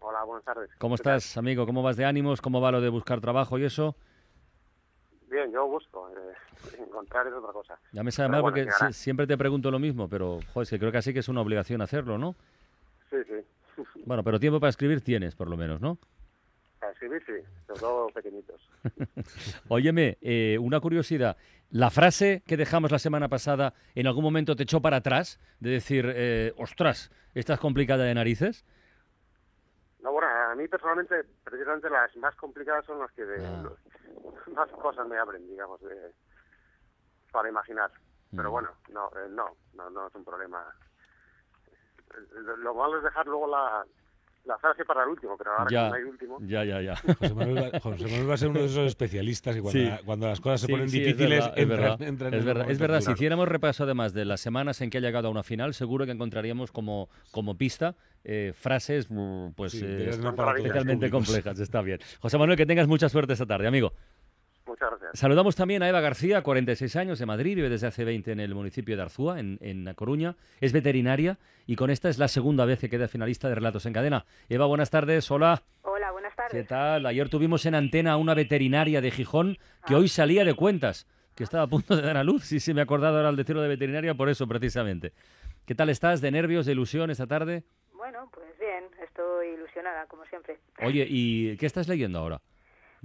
Hola, 0.00 0.24
buenas 0.24 0.44
tardes. 0.44 0.70
¿Cómo 0.78 0.94
estás, 0.94 1.36
amigo? 1.36 1.66
¿Cómo 1.66 1.82
vas 1.82 1.96
de 1.96 2.04
ánimos? 2.04 2.40
¿Cómo 2.40 2.60
va 2.60 2.70
lo 2.70 2.80
de 2.80 2.88
buscar 2.88 3.20
trabajo 3.20 3.58
y 3.58 3.64
eso? 3.64 3.96
Bien, 5.28 5.50
yo 5.52 5.66
busco. 5.66 6.08
Eh, 6.10 6.78
encontrar 6.78 7.26
es 7.26 7.32
otra 7.32 7.52
cosa. 7.52 7.78
Ya 7.92 8.02
me 8.02 8.12
sabe 8.12 8.28
mal 8.28 8.42
porque 8.42 8.68
siempre 8.92 9.26
te 9.26 9.36
pregunto 9.36 9.70
lo 9.70 9.78
mismo, 9.78 10.08
pero 10.08 10.40
joder, 10.54 10.78
creo 10.78 10.92
que 10.92 10.98
así 10.98 11.12
que 11.12 11.20
es 11.20 11.28
una 11.28 11.40
obligación 11.40 11.82
hacerlo, 11.82 12.18
¿no? 12.18 12.34
Sí, 13.10 13.16
sí. 13.26 13.82
Bueno, 14.06 14.22
pero 14.22 14.38
tiempo 14.38 14.60
para 14.60 14.70
escribir 14.70 15.00
tienes, 15.00 15.34
por 15.34 15.48
lo 15.50 15.56
menos, 15.56 15.80
¿no? 15.80 15.98
Para 16.80 16.92
escribir 16.92 17.22
sí, 17.26 17.32
sobre 17.66 17.80
todo 17.80 18.06
pequeñitos. 18.08 18.70
Óyeme, 19.68 20.16
eh, 20.20 20.56
una 20.60 20.80
curiosidad. 20.80 21.36
La 21.70 21.90
frase 21.90 22.42
que 22.46 22.56
dejamos 22.56 22.92
la 22.92 22.98
semana 22.98 23.28
pasada, 23.28 23.74
¿en 23.94 24.06
algún 24.06 24.22
momento 24.22 24.54
te 24.54 24.62
echó 24.62 24.80
para 24.80 24.98
atrás? 24.98 25.40
De 25.60 25.70
decir, 25.70 26.10
eh, 26.14 26.54
ostras, 26.56 27.10
¿esta 27.34 27.54
es 27.54 27.60
complicada 27.60 28.04
de 28.04 28.14
narices? 28.14 28.64
No, 30.00 30.12
bueno, 30.12 30.28
a 30.28 30.54
mí 30.54 30.68
personalmente, 30.68 31.24
precisamente 31.42 31.90
las 31.90 32.16
más 32.16 32.34
complicadas 32.36 32.84
son 32.86 33.00
las 33.00 33.10
que 33.12 33.22
ah. 33.22 33.70
más 34.54 34.70
cosas 34.70 35.06
me 35.08 35.18
abren, 35.18 35.46
digamos, 35.48 35.80
para 37.32 37.48
imaginar. 37.48 37.90
Pero 38.34 38.48
mm. 38.48 38.52
bueno, 38.52 38.70
no, 38.90 39.08
eh, 39.16 39.28
no, 39.30 39.56
no, 39.74 39.90
no 39.90 40.06
es 40.06 40.14
un 40.14 40.24
problema. 40.24 40.64
Lo 42.58 42.74
malo 42.74 42.98
es 42.98 43.04
dejar 43.04 43.26
luego 43.26 43.48
la, 43.48 43.84
la 44.46 44.58
frase 44.58 44.84
para 44.84 45.02
el 45.02 45.10
último, 45.10 45.36
pero 45.36 45.52
ahora 45.52 45.66
ya, 45.70 45.88
no 45.88 45.94
hay 45.94 46.02
último. 46.02 46.38
Ya, 46.40 46.64
ya, 46.64 46.80
ya. 46.80 46.96
José 47.18 47.34
Manuel, 47.34 48.30
va, 48.30 48.34
a 48.34 48.36
ser 48.36 48.48
uno 48.48 48.60
de 48.60 48.66
esos 48.66 48.86
especialistas 48.86 49.56
y 49.56 49.60
cuando, 49.60 50.26
las 50.26 50.40
cosas 50.40 50.60
se 50.60 50.68
ponen 50.68 50.86
difíciles 50.86 51.50
es 51.54 51.68
verdad, 51.68 52.00
es 52.00 52.44
verdad, 52.44 52.70
es 52.70 52.78
verdad. 52.78 53.00
Si 53.00 53.12
hiciéramos 53.12 53.48
repaso 53.48 53.84
además 53.84 54.12
de 54.12 54.24
las 54.24 54.40
semanas 54.40 54.80
en 54.80 54.90
que 54.90 54.98
ha 54.98 55.00
llegado 55.00 55.28
a 55.28 55.30
una 55.30 55.42
final, 55.42 55.74
seguro 55.74 56.06
que 56.06 56.12
encontraríamos 56.12 56.72
como, 56.72 57.08
como 57.32 57.56
pista 57.56 57.94
eh, 58.28 58.52
frases 58.54 59.06
mm, 59.08 59.50
pues 59.54 59.74
eh, 59.80 60.10
especialmente 60.10 61.10
complejas. 61.10 61.60
Está 61.60 61.80
bien. 61.80 62.00
José 62.20 62.38
Manuel, 62.38 62.56
que 62.56 62.66
tengas 62.66 62.88
mucha 62.88 63.08
suerte 63.08 63.34
esta 63.34 63.46
tarde, 63.46 63.68
amigo. 63.68 63.92
Muchas 64.66 64.90
gracias. 64.90 65.18
Saludamos 65.18 65.54
también 65.54 65.82
a 65.82 65.88
Eva 65.88 66.00
García, 66.00 66.42
46 66.42 66.96
años, 66.96 67.18
de 67.18 67.26
Madrid, 67.26 67.56
vive 67.56 67.68
desde 67.68 67.86
hace 67.86 68.04
20 68.04 68.32
en 68.32 68.40
el 68.40 68.54
municipio 68.54 68.96
de 68.96 69.02
Arzúa, 69.02 69.38
en, 69.38 69.58
en 69.60 69.92
Coruña. 69.94 70.34
Es 70.60 70.72
veterinaria 70.72 71.38
y 71.66 71.76
con 71.76 71.90
esta 71.90 72.08
es 72.08 72.18
la 72.18 72.28
segunda 72.28 72.64
vez 72.64 72.78
que 72.78 72.88
queda 72.88 73.08
finalista 73.08 73.48
de 73.48 73.54
Relatos 73.54 73.86
en 73.86 73.92
Cadena. 73.92 74.24
Eva, 74.48 74.66
buenas 74.66 74.90
tardes. 74.90 75.30
Hola. 75.30 75.62
Hola, 75.82 76.10
buenas 76.12 76.34
tardes. 76.34 76.52
¿Qué 76.52 76.64
tal? 76.64 77.06
Ayer 77.06 77.28
tuvimos 77.28 77.66
en 77.66 77.74
antena 77.74 78.12
a 78.12 78.16
una 78.16 78.34
veterinaria 78.34 79.00
de 79.00 79.10
Gijón 79.10 79.58
que 79.86 79.94
ah. 79.94 79.98
hoy 79.98 80.08
salía 80.08 80.44
de 80.44 80.54
cuentas, 80.54 81.06
que 81.34 81.44
estaba 81.44 81.64
a 81.64 81.68
punto 81.68 81.96
de 81.96 82.02
dar 82.02 82.16
a 82.16 82.24
luz. 82.24 82.44
Sí, 82.44 82.60
sí, 82.60 82.74
me 82.74 82.80
he 82.80 82.84
acordado 82.84 83.16
ahora 83.16 83.28
al 83.28 83.36
decirlo 83.36 83.62
de 83.62 83.68
veterinaria 83.68 84.14
por 84.14 84.28
eso, 84.28 84.46
precisamente. 84.46 85.12
¿Qué 85.64 85.74
tal 85.74 85.90
estás? 85.90 86.20
¿De 86.20 86.30
nervios, 86.30 86.66
de 86.66 86.72
ilusión 86.72 87.10
esta 87.10 87.26
tarde? 87.26 87.64
Bueno, 87.92 88.28
pues 88.32 88.46
bien 88.58 88.84
estoy 89.02 89.48
ilusionada, 89.48 90.06
como 90.06 90.24
siempre. 90.26 90.58
Oye, 90.82 91.06
¿y 91.08 91.56
qué 91.56 91.66
estás 91.66 91.88
leyendo 91.88 92.20
ahora? 92.20 92.40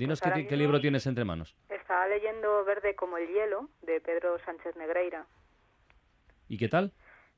Dinos 0.02 0.20
Pues 0.20 0.48
qué, 0.48 0.58
libro 0.58 0.82
tienes 0.82 1.06
entre 1.06 1.24
manos. 1.26 1.56
Estaba 1.70 2.08
leyendo 2.08 2.66
Verde 2.66 2.96
como 2.96 3.20
el 3.20 3.28
hielo, 3.28 3.70
de 3.84 4.02
Pedro 4.02 4.40
Sánchez 4.40 4.76
Negreira. 4.76 5.28
¿Y 6.50 6.58
qué 6.58 6.68
tal? 6.68 6.92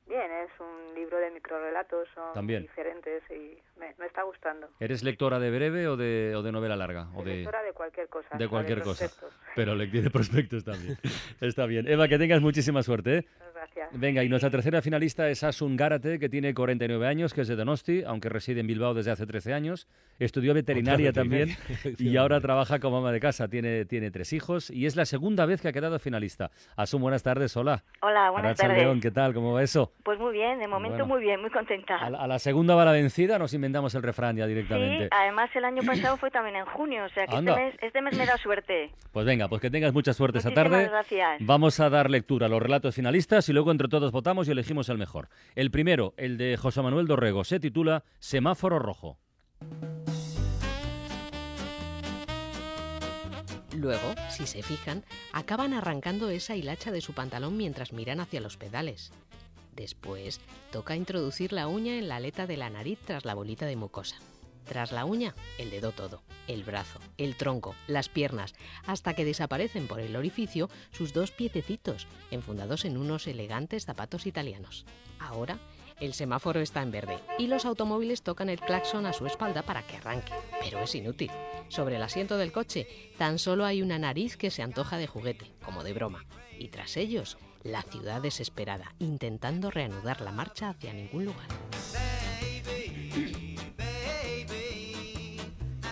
Bien, 0.06 0.32
es 0.32 0.50
un 0.58 0.94
libro 0.94 1.18
de 1.18 1.30
microrelatos, 1.30 2.08
son 2.14 2.32
También. 2.32 2.62
diferentes 2.62 3.22
y 3.30 3.58
me, 3.78 3.94
me 3.98 4.06
está 4.06 4.22
gustando. 4.22 4.70
¿Eres 4.80 5.02
lectora 5.02 5.38
de 5.40 5.50
breve 5.50 5.88
o 5.88 5.98
de, 5.98 6.34
o 6.34 6.42
de 6.42 6.52
novela 6.52 6.74
larga? 6.74 7.08
O 7.14 7.22
de... 7.22 7.36
lectora 7.36 7.62
de 7.62 7.74
cualquier 7.74 8.08
cosa. 8.08 8.34
de 8.34 8.48
cualquier 8.48 8.80
cosa. 8.80 9.10
Pero 9.54 9.74
le 9.74 9.86
tiene 9.88 10.08
prospectos 10.08 10.64
también. 10.64 10.96
Está 11.42 11.66
bien. 11.66 11.86
Eva, 11.86 12.08
que 12.08 12.16
tengas 12.16 12.40
muchísima 12.40 12.82
suerte. 12.82 13.18
¿eh? 13.18 13.26
Gracias. 13.64 14.00
Venga, 14.00 14.22
y 14.22 14.28
nuestra 14.28 14.50
tercera 14.50 14.82
finalista 14.82 15.28
es 15.28 15.42
Asun 15.42 15.76
Gárate, 15.76 16.18
que 16.18 16.28
tiene 16.28 16.52
49 16.54 17.06
años, 17.06 17.32
que 17.32 17.40
es 17.42 17.48
de 17.48 17.56
Donosti, 17.56 18.02
aunque 18.06 18.28
reside 18.28 18.60
en 18.60 18.66
Bilbao 18.66 18.92
desde 18.94 19.10
hace 19.10 19.26
13 19.26 19.54
años. 19.54 19.88
Estudió 20.18 20.54
veterinaria 20.54 21.12
también 21.12 21.56
y 21.98 22.16
ahora 22.16 22.40
trabaja 22.40 22.78
como 22.78 22.98
ama 22.98 23.10
de 23.12 23.20
casa. 23.20 23.48
Tiene, 23.48 23.84
tiene 23.84 24.10
tres 24.10 24.32
hijos 24.32 24.70
y 24.70 24.86
es 24.86 24.96
la 24.96 25.04
segunda 25.06 25.46
vez 25.46 25.60
que 25.62 25.68
ha 25.68 25.72
quedado 25.72 25.98
finalista. 25.98 26.50
Asun, 26.76 27.00
buenas 27.02 27.22
tardes. 27.22 27.56
Hola. 27.56 27.82
Hola, 28.02 28.30
buenas 28.30 28.44
Arantxa 28.50 28.66
tardes. 28.68 28.82
León, 28.82 29.00
¿qué 29.00 29.10
tal? 29.10 29.32
¿Cómo 29.34 29.52
va 29.54 29.62
eso? 29.62 29.92
Pues 30.04 30.18
muy 30.18 30.32
bien, 30.32 30.58
de 30.58 30.68
momento 30.68 30.98
Bueno. 30.98 31.14
muy 31.14 31.22
bien, 31.22 31.40
muy 31.40 31.50
contenta. 31.50 31.96
A 31.96 32.10
la, 32.10 32.18
a 32.18 32.26
la 32.26 32.38
segunda 32.38 32.74
va 32.74 32.84
la 32.84 32.92
vencida, 32.92 33.38
nos 33.38 33.54
inventamos 33.54 33.94
el 33.94 34.02
refrán 34.02 34.36
ya 34.36 34.44
Sí, 34.44 34.48
directamente. 34.50 35.08
además 35.10 35.50
el 35.54 35.64
año 35.64 35.82
pasado 35.82 36.16
fue 36.16 36.30
también 36.30 36.56
en 36.56 36.66
junio, 36.66 37.04
o 37.04 37.08
sea 37.08 37.26
que 37.26 37.36
este 37.36 37.52
mes, 37.54 37.74
este 37.80 38.02
mes 38.02 38.16
me 38.18 38.26
da 38.26 38.36
suerte. 38.36 38.90
Pues 39.12 39.24
venga, 39.26 39.48
pues 39.48 39.60
que 39.62 39.70
tengas 39.70 39.92
mucha 39.94 40.12
suerte 40.12 40.38
esta 40.38 40.50
Muchísimas 40.50 40.70
tarde. 40.82 40.88
gracias. 40.90 41.38
Vamos 41.40 41.80
a 41.80 41.88
dar 41.90 42.10
lectura 42.10 42.46
a 42.46 42.48
los 42.48 42.62
relatos 42.62 42.94
finalistas 42.94 43.48
y 43.48 43.52
luego 43.54 43.70
entre 43.70 43.88
todos 43.88 44.12
votamos 44.12 44.46
y 44.48 44.50
elegimos 44.50 44.88
el 44.90 44.98
mejor. 44.98 45.30
El 45.54 45.70
primero, 45.70 46.12
el 46.16 46.36
de 46.36 46.56
José 46.56 46.82
Manuel 46.82 47.06
Dorrego, 47.06 47.44
se 47.44 47.60
titula 47.60 48.04
Semáforo 48.18 48.78
Rojo. 48.78 49.18
Luego, 53.76 54.14
si 54.28 54.46
se 54.46 54.62
fijan, 54.62 55.04
acaban 55.32 55.72
arrancando 55.72 56.30
esa 56.30 56.54
hilacha 56.54 56.90
de 56.90 57.00
su 57.00 57.12
pantalón 57.12 57.56
mientras 57.56 57.92
miran 57.92 58.20
hacia 58.20 58.40
los 58.40 58.56
pedales. 58.56 59.12
Después, 59.74 60.40
toca 60.70 60.94
introducir 60.94 61.52
la 61.52 61.66
uña 61.66 61.98
en 61.98 62.08
la 62.08 62.16
aleta 62.16 62.46
de 62.46 62.56
la 62.56 62.70
nariz 62.70 62.98
tras 63.04 63.24
la 63.24 63.34
bolita 63.34 63.66
de 63.66 63.76
mucosa. 63.76 64.16
Tras 64.64 64.92
la 64.92 65.04
uña, 65.04 65.34
el 65.58 65.70
dedo 65.70 65.92
todo, 65.92 66.22
el 66.48 66.64
brazo, 66.64 66.98
el 67.18 67.36
tronco, 67.36 67.74
las 67.86 68.08
piernas, 68.08 68.54
hasta 68.86 69.14
que 69.14 69.24
desaparecen 69.24 69.86
por 69.86 70.00
el 70.00 70.16
orificio 70.16 70.70
sus 70.90 71.12
dos 71.12 71.30
piececitos, 71.30 72.06
enfundados 72.30 72.84
en 72.84 72.96
unos 72.96 73.26
elegantes 73.26 73.84
zapatos 73.84 74.26
italianos. 74.26 74.86
Ahora, 75.18 75.58
el 76.00 76.14
semáforo 76.14 76.60
está 76.60 76.82
en 76.82 76.90
verde 76.90 77.18
y 77.38 77.46
los 77.46 77.64
automóviles 77.64 78.22
tocan 78.22 78.48
el 78.48 78.60
claxon 78.60 79.06
a 79.06 79.12
su 79.12 79.26
espalda 79.26 79.62
para 79.62 79.86
que 79.86 79.96
arranque, 79.96 80.32
pero 80.60 80.80
es 80.80 80.94
inútil. 80.94 81.30
Sobre 81.68 81.96
el 81.96 82.02
asiento 82.02 82.36
del 82.36 82.52
coche 82.52 83.12
tan 83.16 83.38
solo 83.38 83.64
hay 83.64 83.82
una 83.82 83.98
nariz 83.98 84.36
que 84.36 84.50
se 84.50 84.62
antoja 84.62 84.98
de 84.98 85.06
juguete, 85.06 85.52
como 85.64 85.84
de 85.84 85.92
broma, 85.92 86.24
y 86.58 86.68
tras 86.68 86.96
ellos, 86.96 87.38
la 87.62 87.82
ciudad 87.82 88.20
desesperada, 88.20 88.94
intentando 88.98 89.70
reanudar 89.70 90.20
la 90.20 90.32
marcha 90.32 90.70
hacia 90.70 90.92
ningún 90.92 91.26
lugar. 91.26 91.48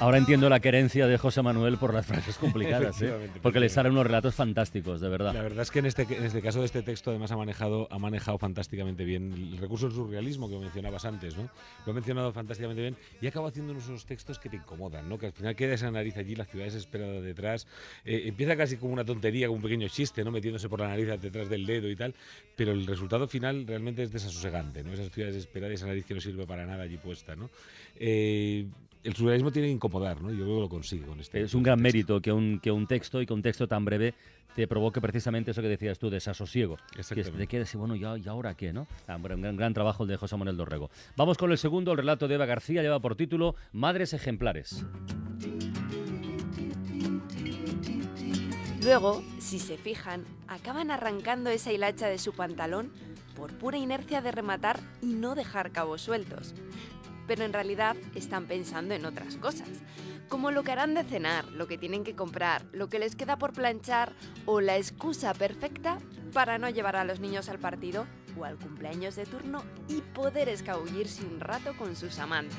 Ahora 0.03 0.19
entiendo 0.19 0.49
la 0.49 0.59
querencia 0.59 1.07
de 1.07 1.17
José 1.17 1.43
Manuel 1.43 1.79
por 1.79 1.95
las 1.95 2.05
frases 2.05 2.37
complicadas, 2.37 3.01
¿eh? 3.03 3.31
Porque 3.41 3.61
le 3.61 3.69
salen 3.69 3.93
unos 3.93 4.05
relatos 4.05 4.35
fantásticos, 4.35 5.01
de 5.01 5.07
La 5.07 5.11
verdad. 5.13 5.33
verdad 5.33 5.63
es 5.63 5.71
que 5.71 5.79
en 5.79 5.87
este, 5.87 6.03
en 6.03 6.25
este 6.25 6.43
caso 6.43 6.59
de 6.59 6.67
este 6.67 6.83
texto 6.83 7.11
además 7.11 7.31
ha 7.31 7.37
manejado, 7.37 7.87
ha 7.89 8.01
manejado 8.01 8.37
fantásticamente 8.37 9.05
bien 9.05 9.33
el 9.33 9.59
recurso 9.59 9.87
del 9.87 9.95
surrealismo 9.95 10.49
que 10.51 10.59
mencionabas 10.59 11.05
antes, 11.05 11.37
¿no? 11.37 11.49
Lo 11.87 11.93
ha 11.93 11.95
mencionado 11.95 12.33
fantásticamente 12.33 12.83
bien 12.83 12.97
y 13.21 13.29
acaba 13.29 13.51
haciendo 13.51 13.75
unos 13.75 14.05
textos 14.05 14.41
que 14.41 14.49
te 14.49 14.57
incomodan, 14.57 15.09
¿no? 15.09 15.19
Que 15.19 15.27
al 15.27 15.33
final 15.35 15.55
queda 15.55 15.75
esa 15.75 15.89
nariz 15.93 16.17
allí, 16.17 16.35
la 16.35 16.47
ciudad 16.47 16.65
desesperada 16.65 17.21
detrás. 17.21 17.69
eh, 18.05 18.23
empieza 18.27 18.57
casi 18.57 18.79
como 18.79 18.95
una 18.95 19.05
tontería, 19.05 19.47
como 19.47 19.59
un 19.59 19.63
pequeño 19.63 19.87
chiste, 19.87 20.25
¿no? 20.25 20.33
Metiéndose 20.33 20.69
por 20.69 20.81
la 20.81 20.89
nariz 20.89 21.07
detrás 21.21 21.49
del 21.49 21.65
dedo 21.65 21.89
y 21.89 21.95
tal, 21.95 22.13
pero 22.57 22.73
el 22.73 22.89
resultado 22.89 23.29
final 23.29 23.69
realmente 23.69 24.03
es 24.03 24.11
desasosegante, 24.11 24.83
¿no? 24.83 24.93
Esa 24.93 25.09
ciudad 25.11 25.29
desesperada 25.29 25.71
y 25.71 25.77
esa 25.77 25.87
nariz 25.87 26.05
que 26.05 26.15
no 26.15 26.21
sirve 26.21 26.45
para 26.45 26.67
nada 26.67 26.83
allí 26.83 26.97
puesta, 26.97 27.37
¿no? 27.37 27.51
Eh, 27.95 28.67
el 29.05 29.15
surrealismo 29.17 29.51
tiene 29.51 29.69
que 29.69 29.73
incomodar, 29.75 30.21
¿no? 30.23 30.31
Yo 30.31 30.45
creo 30.45 30.57
que 30.57 30.61
lo 30.63 30.69
consigue 30.69 31.05
con 31.07 31.19
este 31.21 31.43
Es 31.43 31.55
un 31.55 31.63
gran 31.63 31.79
este 31.79 31.93
texto. 31.99 32.13
mérito 32.15 32.23
que 32.23 32.33
un, 32.33 32.61
que 32.61 32.71
un 32.71 32.87
texto 32.87 33.21
y 33.21 33.27
que 33.27 33.33
un 33.33 33.43
texto 33.43 33.67
tan 33.67 33.85
breve 33.85 34.15
te 34.55 34.67
provoque 34.69 35.01
precisamente 35.01 35.51
eso 35.53 35.63
que 35.63 35.69
decías 35.69 35.99
tú, 35.99 36.11
desasosiego. 36.11 36.77
Que 36.77 37.01
es 37.01 37.09
de 37.09 37.15
Exactamente. 37.21 37.47
que 37.49 37.59
decir, 37.59 37.79
bueno, 37.79 37.97
¿y, 37.97 38.01
y 38.03 38.29
ahora 38.29 38.55
qué? 38.55 38.73
¿no? 38.73 38.87
Ah, 39.09 39.17
bueno, 39.19 39.37
un 39.37 39.43
gran, 39.43 39.57
gran 39.57 39.75
trabajo 39.75 40.03
el 40.05 40.11
de 40.11 40.17
José 40.17 40.37
Manuel 40.37 40.57
Dorrego. 40.57 40.91
Vamos 41.17 41.39
con 41.39 41.51
el 41.51 41.59
segundo, 41.59 41.93
el 41.93 41.97
relato 41.99 42.29
de 42.29 42.35
Eva 42.35 42.47
García, 42.47 42.83
lleva 42.83 43.01
por 43.01 43.17
título 43.17 43.55
Madres 43.73 44.13
ejemplares. 44.13 44.85
Luego, 48.83 49.23
si 49.39 49.59
se 49.59 49.77
fijan, 49.79 50.25
acaban 50.49 50.91
arrancando 50.91 51.51
esa 51.51 51.73
hilacha 51.73 52.09
de 52.09 52.19
su 52.19 52.33
pantalón 52.33 52.91
por 53.37 53.53
pura 53.53 53.79
inercia 53.79 54.21
de 54.21 54.33
rematar 54.33 54.81
y 55.01 55.07
no 55.15 55.35
dejar 55.35 55.71
cabos 55.71 56.03
sueltos. 56.03 56.55
Pero 57.27 57.45
en 57.45 57.53
realidad 57.53 57.97
están 58.15 58.47
pensando 58.47 58.95
en 58.95 59.05
otras 59.05 59.37
cosas, 59.37 59.69
como 60.29 60.51
lo 60.51 60.63
que 60.63 60.73
harán 60.73 60.95
de 60.95 61.05
cenar, 61.05 61.45
lo 61.53 61.67
que 61.67 61.79
tienen 61.79 62.05
que 62.05 62.15
comprar, 62.15 62.65
lo 62.73 62.89
que 62.89 62.99
les 62.99 63.17
queda 63.17 63.37
por 63.37 63.53
planchar 63.53 64.13
o 64.47 64.61
la 64.61 64.77
excusa 64.77 65.35
perfecta 65.35 65.99
para 66.33 66.59
no 66.59 66.71
llevar 66.71 66.97
a 66.97 67.05
los 67.05 67.21
niños 67.21 67.49
al 67.49 67.59
partido 67.59 68.07
o 68.39 68.45
al 68.45 68.57
cumpleaños 68.57 69.17
de 69.17 69.27
turno 69.27 69.63
y 69.89 70.01
poder 70.01 70.49
escabullirse 70.49 71.25
un 71.25 71.41
rato 71.41 71.77
con 71.77 71.95
sus 71.97 72.19
amantes. 72.19 72.57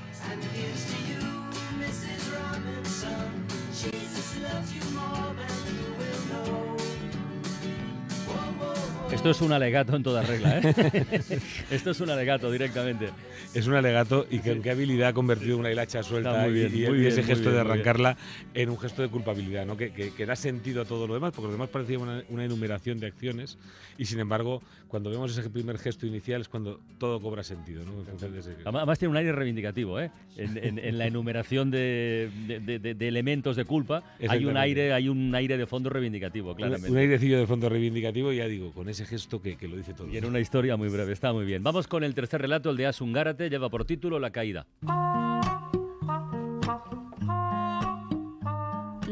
Esto 9.14 9.30
es 9.30 9.42
un 9.42 9.52
alegato 9.54 9.96
en 9.96 10.04
toda 10.04 10.24
regla, 10.24 10.60
¿eh? 10.60 11.40
Esto 11.72 11.92
es 11.92 12.00
un 12.02 12.10
alegato 12.10 12.52
directamente. 12.52 13.10
Es 13.54 13.68
un 13.68 13.76
alegato 13.76 14.26
y 14.30 14.40
que, 14.40 14.60
qué 14.62 14.72
habilidad 14.72 15.10
ha 15.10 15.14
convertido 15.14 15.58
una 15.58 15.72
hilacha 15.72 16.02
suelta 16.04 16.48
bien, 16.48 16.72
y, 16.76 17.06
ese 17.06 17.24
gesto 17.24 17.50
bien, 17.52 17.56
de 17.56 17.60
arrancarla 17.62 18.18
en 18.54 18.70
un 18.70 18.80
gesto 18.80 19.02
de 19.02 19.10
culpabilidad, 19.10 19.66
¿no? 19.66 19.78
que, 19.78 19.92
que- 19.92 20.12
que 20.12 20.26
da 20.26 20.36
sentido 20.36 20.82
a 20.82 20.86
todo 20.86 21.08
lo 21.08 21.14
demás, 21.14 21.32
porque 21.34 21.48
lo 21.48 21.54
demás 21.54 21.70
parecía 21.70 22.00
una, 22.00 22.24
una 22.30 22.44
enumeración 22.46 23.00
de 23.00 23.08
acciones 23.08 23.58
y 23.98 24.06
sin 24.06 24.20
embargo, 24.20 24.62
cuando 24.88 25.10
vemos 25.12 25.36
ese 25.38 25.50
primer 25.50 25.78
gesto 25.78 26.06
inicial 26.08 26.42
es 26.42 26.48
cuando 26.50 26.80
todo 26.98 27.22
cobra 27.22 27.44
sentido. 27.44 27.84
¿no? 27.86 28.00
En 28.00 28.06
función 28.06 28.32
de 28.34 28.40
ese- 28.40 28.56
Además 28.66 28.98
tiene 29.00 29.12
un 29.12 29.18
aire 29.18 29.32
reivindicativo, 29.32 30.00
¿eh? 30.00 30.10
En, 30.36 30.58
en- 30.58 30.80
en 30.80 30.98
la 30.98 31.06
enumeración 31.06 31.70
de, 31.70 32.30
de- 32.48 32.60
de- 32.60 32.80
de- 32.80 32.94
de 32.96 33.08
elementos 33.08 33.56
de 33.56 33.66
culpa 33.66 34.04
hay 34.28 34.46
un 34.46 34.58
aire, 34.58 34.92
hay 34.94 35.08
un 35.10 35.34
aire 35.36 35.58
de 35.58 35.68
fondo 35.68 35.90
reivindicativo, 35.92 36.52
un, 36.52 36.56
claramente. 36.56 36.90
un 36.92 36.98
airecillo 36.98 37.38
de 37.40 37.46
fondo 37.48 37.70
reivindicativo 37.70 38.34
y 38.34 38.38
ya 38.38 38.48
digo, 38.48 38.72
con 38.72 38.90
ese 38.90 39.03
gesto 39.06 39.42
que, 39.42 39.58
que 39.58 39.68
lo 39.68 39.78
dice 39.78 39.94
todo. 39.94 40.08
Y 40.08 40.18
en 40.18 40.26
una 40.26 40.40
historia 40.40 40.78
muy 40.78 40.90
breve, 40.90 41.14
está 41.14 41.34
muy 41.34 41.46
bien. 41.46 41.64
Vamos 41.64 41.88
con 41.88 42.04
el 42.04 42.14
tercer 42.14 42.42
relato, 42.42 42.70
el 42.70 42.78
de 42.78 42.88
Asun 42.88 43.14
Gárate, 43.14 43.50
lleva 43.50 43.70
por 43.70 43.86
título 43.86 44.20
La 44.20 44.32
caída. 44.32 44.66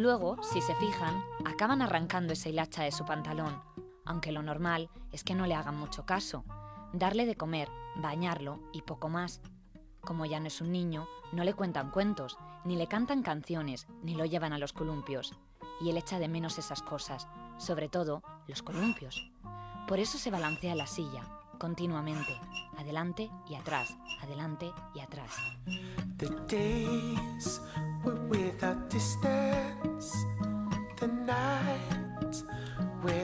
Luego, 0.01 0.41
si 0.41 0.61
se 0.61 0.73
fijan, 0.75 1.23
acaban 1.45 1.83
arrancando 1.83 2.33
esa 2.33 2.49
hilacha 2.49 2.83
de 2.83 2.91
su 2.91 3.05
pantalón, 3.05 3.61
aunque 4.03 4.31
lo 4.31 4.41
normal 4.41 4.89
es 5.11 5.23
que 5.23 5.35
no 5.35 5.45
le 5.45 5.53
hagan 5.53 5.77
mucho 5.77 6.07
caso, 6.07 6.43
darle 6.91 7.27
de 7.27 7.35
comer, 7.35 7.69
bañarlo 7.97 8.59
y 8.73 8.81
poco 8.81 9.09
más. 9.09 9.41
Como 9.99 10.25
ya 10.25 10.39
no 10.39 10.47
es 10.47 10.59
un 10.59 10.71
niño, 10.71 11.07
no 11.33 11.43
le 11.43 11.53
cuentan 11.53 11.91
cuentos, 11.91 12.37
ni 12.65 12.77
le 12.77 12.87
cantan 12.87 13.21
canciones, 13.21 13.85
ni 14.01 14.15
lo 14.15 14.25
llevan 14.25 14.53
a 14.53 14.57
los 14.57 14.73
columpios. 14.73 15.33
Y 15.81 15.91
él 15.91 15.97
echa 15.97 16.17
de 16.17 16.27
menos 16.27 16.57
esas 16.57 16.81
cosas, 16.81 17.27
sobre 17.59 17.87
todo 17.87 18.23
los 18.47 18.63
columpios. 18.63 19.31
Por 19.87 19.99
eso 19.99 20.17
se 20.17 20.31
balancea 20.31 20.75
la 20.75 20.87
silla, 20.87 21.23
continuamente, 21.59 22.39
adelante 22.77 23.29
y 23.49 23.55
atrás, 23.55 23.95
adelante 24.21 24.71
y 24.95 24.99
atrás. 24.99 25.31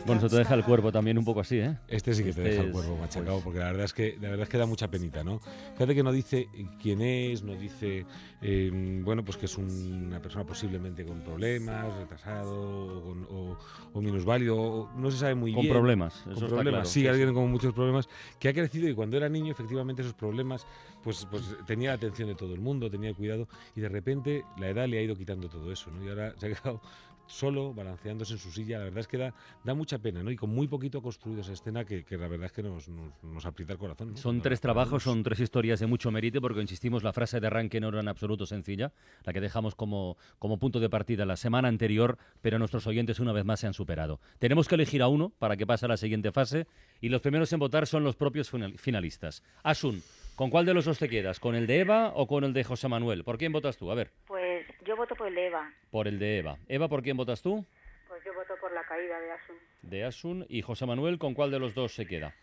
Bueno, 0.07 0.19
eso 0.19 0.29
te 0.29 0.37
deja 0.37 0.53
el 0.55 0.63
cuerpo 0.63 0.91
también 0.91 1.17
un 1.17 1.25
poco 1.25 1.41
así, 1.41 1.57
¿eh? 1.59 1.77
Este 1.87 2.13
sí 2.13 2.23
que 2.23 2.31
te 2.33 2.41
Este 2.41 2.49
deja 2.49 2.61
el 2.61 2.67
es, 2.69 2.73
cuerpo 2.73 2.97
machacado, 2.97 3.33
pues, 3.35 3.43
porque 3.43 3.59
la 3.59 3.65
verdad 3.65 3.85
es 3.85 3.93
que 3.93 4.17
la 4.19 4.29
verdad 4.29 4.43
es 4.43 4.49
que 4.49 4.57
da 4.57 4.65
mucha 4.65 4.89
penita, 4.89 5.23
¿no? 5.23 5.39
Fíjate 5.73 5.93
que 5.95 6.03
no 6.03 6.11
dice 6.11 6.47
quién 6.81 7.01
es, 7.01 7.43
no 7.43 7.53
dice 7.55 8.05
eh, 8.41 9.01
bueno, 9.03 9.23
pues 9.23 9.37
que 9.37 9.45
es 9.47 9.57
un- 9.57 10.05
una 10.07 10.21
persona 10.21 10.45
posiblemente 10.45 11.05
con 11.05 11.21
problemas, 11.21 11.93
retrasado 11.95 12.53
o, 12.99 13.03
con- 13.03 13.27
o- 13.29 13.57
o 13.93 14.01
minusválido, 14.01 14.57
o 14.57 14.89
no 14.95 15.11
se 15.11 15.17
sabe 15.17 15.35
muy 15.35 15.51
Con 15.53 15.61
bien. 15.63 15.73
problemas, 15.73 16.15
eso 16.21 16.33
Con 16.35 16.47
problemas, 16.49 16.71
claro, 16.81 16.85
sí, 16.85 17.01
sí, 17.01 17.07
alguien 17.07 17.33
con 17.33 17.49
muchos 17.51 17.73
problemas, 17.73 18.07
que 18.39 18.49
ha 18.49 18.53
crecido 18.53 18.87
y 18.87 18.93
cuando 18.93 19.17
era 19.17 19.27
niño, 19.29 19.51
efectivamente, 19.51 20.01
esos 20.01 20.13
problemas, 20.13 20.65
pues, 21.03 21.25
pues 21.29 21.43
tenía 21.65 21.89
la 21.89 21.95
atención 21.95 22.27
de 22.29 22.35
todo 22.35 22.53
el 22.53 22.59
mundo, 22.59 22.89
tenía 22.89 23.13
cuidado, 23.13 23.47
y 23.75 23.81
de 23.81 23.89
repente 23.89 24.43
la 24.57 24.69
edad 24.69 24.87
le 24.87 24.99
ha 24.99 25.01
ido 25.01 25.15
quitando 25.15 25.49
todo 25.49 25.71
eso, 25.71 25.89
¿no? 25.91 26.03
Y 26.03 26.09
ahora 26.09 26.33
se 26.37 26.45
ha 26.47 26.49
quedado 26.49 26.81
solo, 27.27 27.73
balanceándose 27.73 28.33
en 28.33 28.39
su 28.39 28.51
silla. 28.51 28.77
La 28.79 28.85
verdad 28.85 28.99
es 29.01 29.07
que 29.07 29.17
da, 29.17 29.33
da 29.63 29.73
mucha 29.73 29.99
pena, 29.99 30.23
¿no? 30.23 30.31
Y 30.31 30.35
con 30.35 30.49
muy 30.49 30.67
poquito 30.67 31.01
construido 31.01 31.41
esa 31.41 31.53
escena 31.53 31.85
que, 31.85 32.03
que 32.03 32.17
la 32.17 32.27
verdad 32.27 32.47
es 32.47 32.51
que 32.51 32.63
nos, 32.63 32.87
nos, 32.89 33.11
nos 33.23 33.45
aprieta 33.45 33.73
el 33.73 33.79
corazón. 33.79 34.11
¿no? 34.11 34.17
Son 34.17 34.23
Cuando 34.35 34.43
tres 34.43 34.61
trabajos, 34.61 35.03
son 35.03 35.23
tres 35.23 35.39
historias 35.39 35.79
de 35.79 35.87
mucho 35.87 36.09
mérito, 36.11 36.41
porque 36.41 36.61
insistimos, 36.61 37.03
la 37.03 37.13
frase 37.13 37.39
de 37.39 37.47
arranque 37.47 37.79
no 37.79 37.89
era 37.89 37.99
en 37.99 38.07
absoluto 38.07 38.45
sencilla, 38.45 38.91
la 39.23 39.33
que 39.33 39.41
dejamos 39.41 39.75
como, 39.75 40.17
como 40.39 40.57
punto 40.57 40.79
de 40.79 40.89
partida 40.89 41.25
la 41.25 41.35
semana 41.37 41.67
anterior, 41.67 42.17
pero 42.41 42.57
nuestros 42.59 42.87
oyentes 42.87 43.19
una 43.19 43.33
vez 43.33 43.45
más 43.45 43.59
se 43.59 43.67
han 43.67 43.73
superado. 43.73 44.19
Tenemos 44.39 44.67
que 44.67 44.75
elegir 44.75 45.01
a 45.01 45.07
uno 45.07 45.31
para 45.37 45.57
que 45.57 45.67
pase 45.67 45.85
a 45.85 45.89
la 45.89 45.97
siguiente 45.97 46.31
fase, 46.31 46.65
y 47.01 47.09
los 47.09 47.21
primeros 47.21 47.51
en 47.53 47.59
votar 47.59 47.85
son 47.87 48.03
los 48.03 48.15
propios 48.15 48.49
final- 48.49 48.77
finalistas. 48.77 49.43
Asun, 49.63 50.01
¿con 50.35 50.49
cuál 50.49 50.65
de 50.65 50.73
los 50.73 50.85
dos 50.85 50.97
te 50.97 51.09
quedas? 51.09 51.39
¿Con 51.39 51.55
el 51.55 51.67
de 51.67 51.79
Eva 51.79 52.11
o 52.15 52.25
con 52.27 52.43
el 52.43 52.53
de 52.53 52.63
José 52.63 52.87
Manuel? 52.87 53.23
¿Por 53.23 53.37
quién 53.37 53.51
votas 53.51 53.77
tú? 53.77 53.91
A 53.91 53.95
ver, 53.95 54.11
Pues 54.25 54.46
yo 54.85 54.95
voto 54.95 55.15
por 55.15 55.27
el 55.27 55.35
de 55.35 55.47
Eva. 55.47 55.71
por 55.91 56.07
el 56.07 56.19
de 56.19 56.39
Eva. 56.39 56.57
Eva, 56.67 56.87
¿por 56.87 57.01
quién 57.03 57.17
votas 57.17 57.41
tú? 57.41 57.65
Pues 58.07 58.23
yo 58.23 58.33
voto 58.33 58.55
por 58.59 58.71
la 58.73 58.83
caída 58.83 59.19
de 59.19 59.31
Asun. 59.31 59.55
De 59.81 60.03
Asun. 60.05 60.45
¿Y 60.49 60.61
José 60.61 60.85
Manuel, 60.85 61.17
con 61.19 61.33
cuál 61.33 61.51
de 61.51 61.59
los 61.59 61.73
dos 61.73 61.93
se 61.93 62.05
queda? 62.07 62.33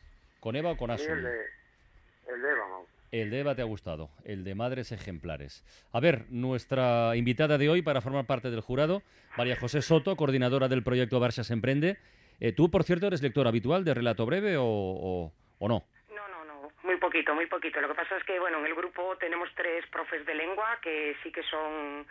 ¿Con 0.41 0.57
Eva 0.57 0.73
o 0.73 0.77
con 0.77 0.91
Asun? 0.91 1.11
el 1.11 1.23
de, 1.25 1.41
el 2.29 2.43
de 2.43 2.51
Eva, 2.51 2.61
vamos. 2.69 2.89
El 3.13 3.31
de 3.31 3.41
Eva 3.41 3.55
te 3.55 3.63
ha 3.63 3.67
gustado, 3.67 4.11
el 4.25 4.43
de 4.43 4.55
Madres 4.57 4.91
Ejemplares. 4.91 5.65
A 5.93 6.01
ver, 6.01 6.25
nuestra 6.31 7.15
invitada 7.17 7.59
de 7.59 7.69
hoy 7.69 7.81
para 7.81 8.01
formar 8.01 8.27
parte 8.27 8.51
del 8.51 8.61
jurado, 8.61 9.03
María 9.37 9.55
José 9.57 9.83
Soto, 9.83 10.17
coordinadora 10.17 10.67
del 10.69 10.83
proyecto 10.83 11.21
Barça 11.21 11.45
se 11.45 11.53
Emprende. 11.53 11.97
Eh, 12.41 12.51
tú, 12.53 12.71
por 12.73 12.83
cierto, 12.83 13.07
eres 13.07 13.23
lector 13.23 13.47
habitual 13.47 13.85
de 13.85 13.95
Relato 13.95 14.27
Breve 14.27 14.57
o, 14.57 14.65
o- 14.67 15.33
o 15.61 15.69
no? 15.69 15.85
No, 16.13 16.29
no, 16.29 16.45
no, 16.45 16.69
muy 16.83 16.97
poquito, 16.97 17.33
muy 17.37 17.47
poquito. 17.47 17.81
Lo 17.81 17.87
que 17.89 17.95
pasa 17.95 18.17
es 18.17 18.25
que, 18.25 18.41
bueno, 18.41 18.59
en 18.59 18.67
el 18.67 18.75
grupo 18.75 19.17
tenemos 19.19 19.49
tres 19.55 19.87
profes 19.93 20.27
de 20.27 20.35
lengua 20.35 20.79
que 20.83 21.15
sí 21.23 21.31
que 21.31 21.45
son 21.45 22.05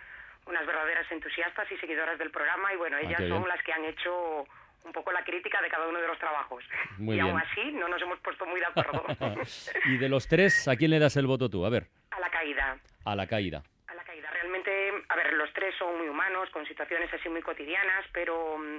unas 0.45 0.65
verdaderas 0.65 1.09
entusiastas 1.11 1.71
y 1.71 1.77
seguidoras 1.77 2.17
del 2.19 2.31
programa 2.31 2.73
y, 2.73 2.77
bueno, 2.77 2.97
Ah, 2.97 3.01
ellas 3.01 3.23
son 3.27 3.47
las 3.47 3.61
que 3.63 3.73
han 3.73 3.85
hecho 3.85 4.45
un 4.85 4.91
poco 4.91 5.11
la 5.13 5.23
crítica 5.23 5.61
de 5.61 5.69
cada 5.69 5.87
uno 5.87 5.99
de 6.01 6.07
los 6.07 6.19
trabajos. 6.19 6.63
Muy 6.97 7.15
y 7.15 7.19
bien. 7.21 7.29
aún 7.31 7.41
así 7.41 7.71
no 7.71 7.87
nos 7.87 8.01
hemos 8.01 8.19
puesto 8.19 8.45
muy 8.45 8.59
de 8.59 8.65
acuerdo. 8.65 9.03
y 9.85 9.97
de 9.97 10.09
los 10.09 10.27
tres, 10.27 10.67
¿a 10.67 10.75
quién 10.75 10.91
le 10.91 10.99
das 10.99 11.15
el 11.15 11.25
voto 11.27 11.49
tú? 11.49 11.65
A 11.65 11.69
ver, 11.69 11.87
a 12.11 12.19
la 12.19 12.29
caída. 12.29 12.77
a 13.05 13.15
la 13.15 13.25
caída. 13.27 13.63
A 13.87 13.93
la 13.95 14.03
caída. 14.03 14.29
Realmente, 14.31 14.91
a 15.07 15.15
ver, 15.15 15.33
los 15.33 15.51
tres 15.53 15.73
son 15.79 15.97
muy 15.97 16.07
humanos, 16.09 16.49
con 16.49 16.65
situaciones 16.65 17.13
así 17.13 17.29
muy 17.29 17.41
cotidianas, 17.41 18.05
pero 18.11 18.57
mm, 18.57 18.77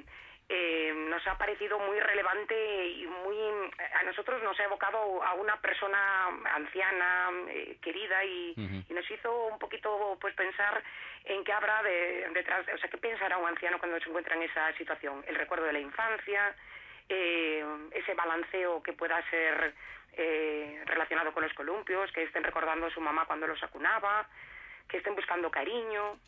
eh, 0.49 0.93
nos 1.09 1.27
ha 1.27 1.39
parecido 1.39 1.79
muy 1.79 1.99
relevante 2.01 2.87
y 2.87 3.07
muy... 3.07 3.37
A 3.95 4.03
nosotros 4.03 4.43
nos 4.43 4.59
ha 4.61 4.65
evocado 4.65 5.23
a 5.23 5.35
una 5.35 5.61
persona 5.61 6.27
anciana, 6.55 7.31
eh, 7.49 7.79
querida, 7.81 8.25
y, 8.25 8.55
nos 8.91 9.11
hizo 9.11 9.47
un 9.47 9.59
poquito 9.59 10.17
pues 10.21 10.35
pensar 10.35 10.83
en 11.25 11.43
qué 11.43 11.53
habrá 11.53 11.83
de, 11.83 12.29
detrás, 12.33 12.65
o 12.73 12.79
sea, 12.79 12.89
qué 12.89 12.99
pensará 12.99 13.39
un 13.39 13.49
anciano 13.49 13.79
cuando 13.79 13.99
se 13.99 14.09
encuentra 14.09 14.37
en 14.37 14.43
esa 14.43 14.73
situación. 14.77 15.25
El 15.27 15.35
recuerdo 15.35 15.65
de 15.65 15.73
la 15.73 15.81
infancia, 15.81 16.55
eh, 17.09 17.65
ese 17.93 18.15
balanceo 18.15 18.83
que 18.83 18.93
pueda 18.93 19.21
ser 19.31 19.75
eh, 20.17 20.83
relacionado 20.87 21.33
con 21.33 21.43
los 21.43 21.53
columpios, 21.55 22.13
que 22.13 22.23
estén 22.23 22.45
recordando 22.45 22.87
a 22.87 22.91
su 22.91 23.01
mamá 23.01 23.25
cuando 23.27 23.47
los 23.47 23.61
acunaba, 23.63 24.29
que 24.89 24.99
estén 24.99 25.15
buscando 25.15 25.51
cariño. 25.51 26.19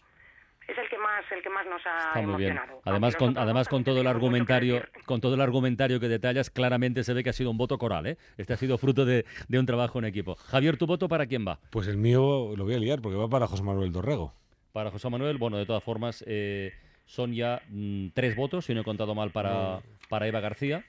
Es 0.69 0.77
el 0.77 0.89
que 0.89 0.99
más, 0.99 1.25
el 1.31 1.43
que 1.43 1.49
más 1.51 1.65
nos 1.67 1.81
ha 1.87 2.09
Está 2.09 2.23
muy 2.23 2.37
bien. 2.39 2.51
emocionado. 2.53 2.81
Además, 2.85 3.17
con, 3.17 3.39
además 3.39 3.69
con 3.69 3.85
todo 3.85 4.01
el 4.01 4.07
argumentario, 4.09 4.83
con 5.05 5.21
todo 5.21 5.35
el 5.35 5.41
argumentario 5.41 6.01
que 6.01 6.09
detallas, 6.09 6.51
claramente 6.51 7.05
se 7.05 7.15
ve 7.15 7.23
que 7.23 7.31
ha 7.31 7.33
sido 7.33 7.51
un 7.51 7.57
voto 7.57 7.79
coral, 7.79 8.07
¿eh? 8.07 8.17
Este 8.37 8.53
ha 8.53 8.57
sido 8.57 8.77
fruto 8.77 9.05
de, 9.05 9.25
de 9.49 9.59
un 9.59 9.67
trabajo 9.67 9.99
en 10.01 10.07
equipo. 10.07 10.35
Javier, 10.35 10.77
¿tu 10.77 10.87
voto 10.87 11.09
para 11.09 11.27
quién 11.27 11.47
va? 11.47 11.61
Pues 11.71 11.87
el 11.87 11.97
mío 11.97 12.53
lo 12.57 12.65
voy 12.65 12.75
a 12.75 12.79
liar 12.79 13.01
porque 13.01 13.17
va 13.17 13.29
para 13.29 13.47
José 13.47 13.63
Manuel 13.63 13.93
Dorrego. 13.93 14.35
Para 14.73 14.91
José 14.91 15.09
Manuel, 15.09 15.39
bueno, 15.39 15.57
de 15.57 15.67
todas 15.67 15.83
formas, 15.85 16.25
eh, 16.27 16.73
son 17.05 17.33
ya 17.33 17.63
mm, 17.69 18.09
tres 18.13 18.35
votos, 18.35 18.65
si 18.65 18.75
no 18.75 18.81
he 18.81 18.85
contado 18.85 19.15
mal, 19.15 19.31
para, 19.31 19.51
No. 19.51 19.83
para 20.09 20.27
Eva 20.27 20.41
García. 20.41 20.85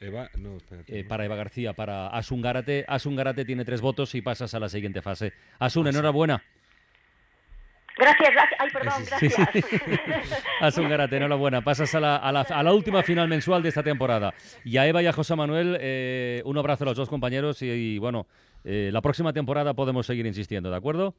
Eva, 0.00 0.28
no, 0.38 0.56
espérate. 0.56 0.98
Eh, 0.98 1.04
para 1.04 1.24
Eva 1.26 1.36
García, 1.36 1.72
para 1.74 2.08
Asun 2.08 2.40
Gárate. 2.40 2.84
Asun 2.88 3.14
Gárate 3.16 3.44
tiene 3.44 3.64
tres 3.64 3.80
votos 3.80 4.14
y 4.14 4.22
pasas 4.22 4.54
a 4.54 4.58
la 4.58 4.68
siguiente 4.68 5.02
fase. 5.02 5.34
Asun, 5.58 5.86
enhorabuena. 5.88 6.42
Gracias, 7.98 8.30
gracias. 8.32 8.60
Ay, 8.60 8.70
perdón, 8.70 8.92
Sí, 9.18 9.28
sí. 9.28 9.34
gracias. 9.36 10.44
Asun 10.60 10.88
Gárate, 10.88 11.16
enhorabuena. 11.16 11.60
Pasas 11.62 11.94
a 11.94 12.00
la, 12.00 12.16
a, 12.16 12.32
la, 12.32 12.40
a 12.42 12.62
la 12.62 12.72
última 12.72 13.02
final 13.02 13.28
mensual 13.28 13.62
de 13.62 13.68
esta 13.68 13.82
temporada. 13.82 14.32
Y 14.64 14.76
a 14.78 14.86
Eva 14.86 15.02
y 15.02 15.06
a 15.06 15.12
José 15.12 15.36
Manuel, 15.36 15.76
eh, 15.80 16.42
un 16.44 16.56
abrazo 16.56 16.84
a 16.84 16.86
los 16.88 16.96
dos 16.96 17.08
compañeros 17.08 17.60
y, 17.62 17.70
y, 17.70 17.98
bueno, 17.98 18.26
eh, 18.64 18.90
la 18.92 19.02
próxima 19.02 19.32
temporada 19.32 19.74
podemos 19.74 20.06
seguir 20.06 20.26
insistiendo, 20.26 20.70
¿de 20.70 20.76
acuerdo? 20.76 21.14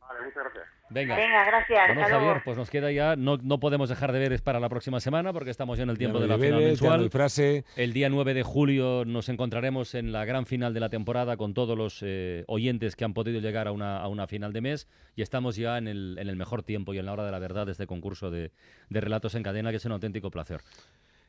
Vale, 0.00 0.20
muchas 0.26 0.44
gracias. 0.44 0.73
Venga. 0.94 1.16
Venga, 1.16 1.44
gracias. 1.44 1.88
Bueno, 1.88 2.00
Javier, 2.02 2.22
luego. 2.22 2.40
pues 2.44 2.56
nos 2.56 2.70
queda 2.70 2.92
ya, 2.92 3.16
no, 3.16 3.36
no 3.42 3.58
podemos 3.58 3.88
dejar 3.88 4.12
deberes 4.12 4.42
para 4.42 4.60
la 4.60 4.68
próxima 4.68 5.00
semana 5.00 5.32
porque 5.32 5.50
estamos 5.50 5.76
ya 5.76 5.82
en 5.82 5.90
el 5.90 5.98
tiempo 5.98 6.20
de 6.20 6.28
la 6.28 6.38
final 6.38 6.62
mensual. 6.62 7.10
frase. 7.10 7.64
El 7.76 7.92
día 7.92 8.08
9 8.08 8.32
de 8.32 8.44
julio 8.44 9.04
nos 9.04 9.28
encontraremos 9.28 9.94
en 9.96 10.12
la 10.12 10.24
gran 10.24 10.46
final 10.46 10.72
de 10.72 10.80
la 10.80 10.88
temporada 10.88 11.36
con 11.36 11.52
todos 11.52 11.76
los 11.76 11.98
eh, 12.02 12.44
oyentes 12.46 12.94
que 12.94 13.04
han 13.04 13.12
podido 13.12 13.40
llegar 13.40 13.66
a 13.66 13.72
una, 13.72 13.98
a 13.98 14.06
una 14.08 14.28
final 14.28 14.52
de 14.52 14.60
mes 14.60 14.88
y 15.16 15.22
estamos 15.22 15.56
ya 15.56 15.78
en 15.78 15.88
el, 15.88 16.16
en 16.18 16.28
el 16.28 16.36
mejor 16.36 16.62
tiempo 16.62 16.94
y 16.94 16.98
en 16.98 17.06
la 17.06 17.12
hora 17.12 17.24
de 17.26 17.32
la 17.32 17.40
verdad 17.40 17.66
de 17.66 17.72
este 17.72 17.86
concurso 17.88 18.30
de, 18.30 18.52
de 18.88 19.00
relatos 19.00 19.34
en 19.34 19.42
cadena 19.42 19.70
que 19.70 19.78
es 19.78 19.84
un 19.84 19.92
auténtico 19.92 20.30
placer. 20.30 20.60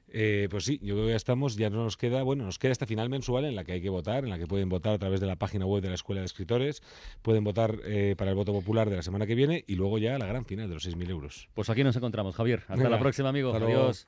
Eh, 0.10 0.48
pues 0.50 0.66
sí, 0.66 0.80
yo 0.82 0.96
creo 0.96 1.06
que 1.08 1.12
ya 1.12 1.18
estamos, 1.18 1.56
ya 1.56 1.70
no 1.70 1.84
nos 1.84 1.98
queda, 1.98 2.24
bueno, 2.24 2.46
nos 2.46 2.60
queda 2.60 2.72
esta 2.72 2.86
final 2.86 3.10
mensual 3.10 3.46
en 3.46 3.56
la 3.56 3.64
que 3.64 3.74
hay 3.74 3.82
que 3.82 3.90
votar, 3.90 4.24
en 4.24 4.30
la 4.30 4.38
que 4.38 4.48
pueden 4.48 4.70
votar 4.70 4.94
a 4.94 4.98
través 4.98 5.20
de 5.20 5.28
la 5.28 5.36
página 5.36 5.66
web 5.66 5.82
de 5.82 5.90
la 5.90 5.96
Escuela 5.96 6.22
de 6.22 6.26
Escritores, 6.26 6.82
pueden 7.22 7.44
votar 7.44 7.80
eh, 7.86 8.16
para 8.18 8.32
el 8.32 8.36
voto 8.36 8.54
popular 8.54 8.90
de 8.90 8.96
la 8.98 9.02
semana 9.02 9.26
que 9.26 9.36
viene 9.36 9.64
y 9.68 9.76
luego 9.76 9.98
ya 9.98 10.18
la 10.18 10.26
gran 10.26 10.46
final 10.46 10.68
de 10.70 10.76
los 10.76 10.88
6.000 10.88 11.10
euros. 11.10 11.50
Pues 11.54 11.70
aquí 11.70 11.84
nos 11.84 11.96
encontramos, 11.96 12.36
Javier. 12.36 12.60
Hasta 12.62 12.76
Venga, 12.76 12.90
la 12.90 13.00
próxima, 13.00 13.30
amigo. 13.30 13.52
hasta. 13.54 13.66
Adiós. 13.66 14.08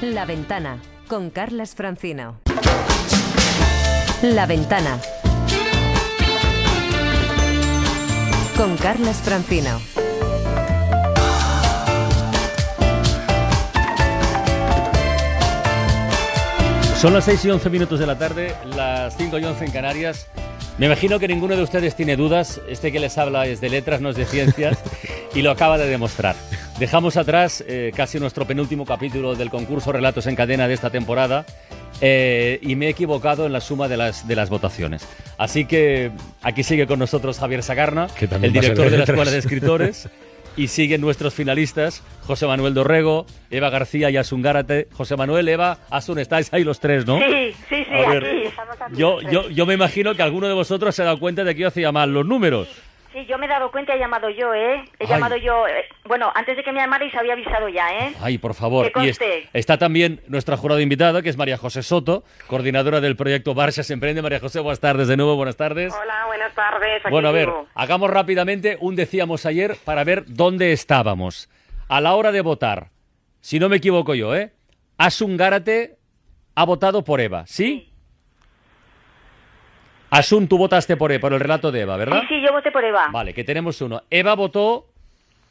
La 0.00 0.24
Ventana, 0.26 0.80
con 1.08 1.30
Carlas 1.30 1.74
Francino. 1.74 2.40
La 4.22 4.46
Ventana. 4.46 5.00
Con 8.56 8.76
Carlas 8.76 9.18
Francino. 9.18 9.80
Son 16.98 17.14
las 17.14 17.26
6 17.26 17.44
y 17.44 17.50
11 17.50 17.70
minutos 17.70 18.00
de 18.00 18.06
la 18.06 18.18
tarde, 18.18 18.52
las 18.74 19.16
5 19.16 19.38
y 19.38 19.44
11 19.44 19.66
en 19.66 19.70
Canarias. 19.70 20.26
Me 20.78 20.86
imagino 20.86 21.20
que 21.20 21.28
ninguno 21.28 21.54
de 21.54 21.62
ustedes 21.62 21.94
tiene 21.94 22.16
dudas. 22.16 22.60
Este 22.68 22.90
que 22.90 22.98
les 22.98 23.16
habla 23.18 23.46
es 23.46 23.60
de 23.60 23.68
letras, 23.68 24.00
no 24.00 24.10
es 24.10 24.16
de 24.16 24.24
ciencias, 24.24 24.76
y 25.34 25.42
lo 25.42 25.52
acaba 25.52 25.78
de 25.78 25.86
demostrar. 25.86 26.34
Dejamos 26.80 27.16
atrás 27.16 27.62
eh, 27.68 27.92
casi 27.94 28.18
nuestro 28.18 28.46
penúltimo 28.46 28.84
capítulo 28.84 29.36
del 29.36 29.48
concurso 29.48 29.92
Relatos 29.92 30.26
en 30.26 30.34
Cadena 30.34 30.66
de 30.66 30.74
esta 30.74 30.90
temporada 30.90 31.46
eh, 32.00 32.58
y 32.62 32.74
me 32.74 32.86
he 32.86 32.88
equivocado 32.88 33.46
en 33.46 33.52
la 33.52 33.60
suma 33.60 33.86
de 33.86 33.96
las, 33.96 34.26
de 34.26 34.34
las 34.34 34.50
votaciones. 34.50 35.06
Así 35.36 35.66
que 35.66 36.10
aquí 36.42 36.64
sigue 36.64 36.88
con 36.88 36.98
nosotros 36.98 37.38
Javier 37.38 37.62
Sagarna, 37.62 38.08
el 38.42 38.52
director 38.52 38.90
de 38.90 38.98
la. 38.98 39.04
Escuela 39.04 39.30
de 39.30 39.38
Escritores. 39.38 40.08
Y 40.58 40.66
siguen 40.66 41.00
nuestros 41.00 41.34
finalistas, 41.34 42.02
José 42.26 42.46
Manuel 42.48 42.74
Dorrego, 42.74 43.26
Eva 43.48 43.70
García 43.70 44.10
y 44.10 44.16
Asun 44.16 44.42
Gárate. 44.42 44.88
José 44.92 45.16
Manuel, 45.16 45.48
Eva, 45.48 45.78
Asun, 45.88 46.18
estáis 46.18 46.52
ahí 46.52 46.64
los 46.64 46.80
tres, 46.80 47.06
¿no? 47.06 47.20
Sí, 47.20 47.52
sí, 47.68 47.84
sí, 47.84 47.94
A 47.94 48.08
ver, 48.10 48.24
aquí, 48.24 48.46
estamos 48.48 48.76
aquí. 48.80 48.96
Yo, 48.96 49.20
yo, 49.22 49.48
yo 49.50 49.66
me 49.66 49.74
imagino 49.74 50.16
que 50.16 50.22
alguno 50.22 50.48
de 50.48 50.54
vosotros 50.54 50.96
se 50.96 51.02
ha 51.02 51.04
dado 51.04 51.20
cuenta 51.20 51.44
de 51.44 51.54
que 51.54 51.60
yo 51.60 51.68
hacía 51.68 51.92
mal 51.92 52.12
los 52.12 52.26
números. 52.26 52.68
Sí, 53.18 53.26
yo 53.26 53.36
me 53.38 53.46
he 53.46 53.48
dado 53.48 53.70
cuenta, 53.72 53.94
he 53.94 53.98
llamado 53.98 54.30
yo, 54.30 54.54
¿eh? 54.54 54.84
He 54.98 55.04
Ay. 55.04 55.08
llamado 55.08 55.36
yo. 55.36 55.66
eh, 55.66 55.84
bueno, 56.04 56.30
antes 56.34 56.56
de 56.56 56.62
que 56.62 56.70
me 56.72 56.78
llamarais 56.80 57.12
había 57.16 57.32
avisado 57.32 57.68
ya, 57.68 57.88
¿eh? 57.90 58.14
Ay, 58.20 58.38
por 58.38 58.54
favor. 58.54 58.92
Que 58.92 59.04
Y 59.04 59.08
es- 59.08 59.18
está 59.52 59.76
también 59.76 60.20
nuestra 60.28 60.56
jurada 60.56 60.80
invitada, 60.80 61.20
que 61.20 61.28
es 61.28 61.36
María 61.36 61.56
José 61.56 61.82
Soto, 61.82 62.22
coordinadora 62.46 63.00
del 63.00 63.16
proyecto 63.16 63.54
Barça 63.54 63.82
se 63.82 63.92
Emprende. 63.94 64.22
María 64.22 64.38
José, 64.38 64.60
buenas 64.60 64.78
tardes 64.80 65.08
de 65.08 65.16
nuevo, 65.16 65.34
buenas 65.34 65.56
tardes. 65.56 65.92
Hola, 66.00 66.26
buenas 66.26 66.54
tardes. 66.54 67.00
aquí 67.04 67.10
Bueno, 67.10 67.28
a 67.28 67.32
ver, 67.32 67.48
hagamos 67.74 68.08
rápidamente 68.10 68.78
un 68.80 68.94
decíamos 68.94 69.46
ayer 69.46 69.76
para 69.84 70.04
ver 70.04 70.24
dónde 70.28 70.72
estábamos. 70.72 71.48
A 71.88 72.00
la 72.00 72.14
hora 72.14 72.30
de 72.30 72.40
votar, 72.42 72.90
si 73.40 73.58
no 73.58 73.68
me 73.68 73.76
equivoco 73.76 74.14
yo, 74.14 74.36
¿eh? 74.36 74.52
Asun 74.96 75.36
Gárate 75.36 75.96
ha 76.54 76.64
votado 76.64 77.02
por 77.02 77.20
Eva, 77.20 77.44
¿sí? 77.46 77.92
Asun, 80.10 80.48
tú 80.48 80.56
votaste 80.58 80.96
por, 80.96 81.12
E- 81.12 81.18
por 81.20 81.32
el 81.32 81.40
relato 81.40 81.70
de 81.70 81.80
Eva, 81.82 81.96
¿verdad? 81.96 82.20
Sí, 82.22 82.26
sí, 82.36 82.40
yo 82.46 82.52
voté 82.52 82.70
por 82.70 82.84
Eva. 82.84 83.08
Vale, 83.12 83.34
que 83.34 83.44
tenemos 83.44 83.80
uno. 83.80 84.02
Eva 84.10 84.34
votó 84.34 84.86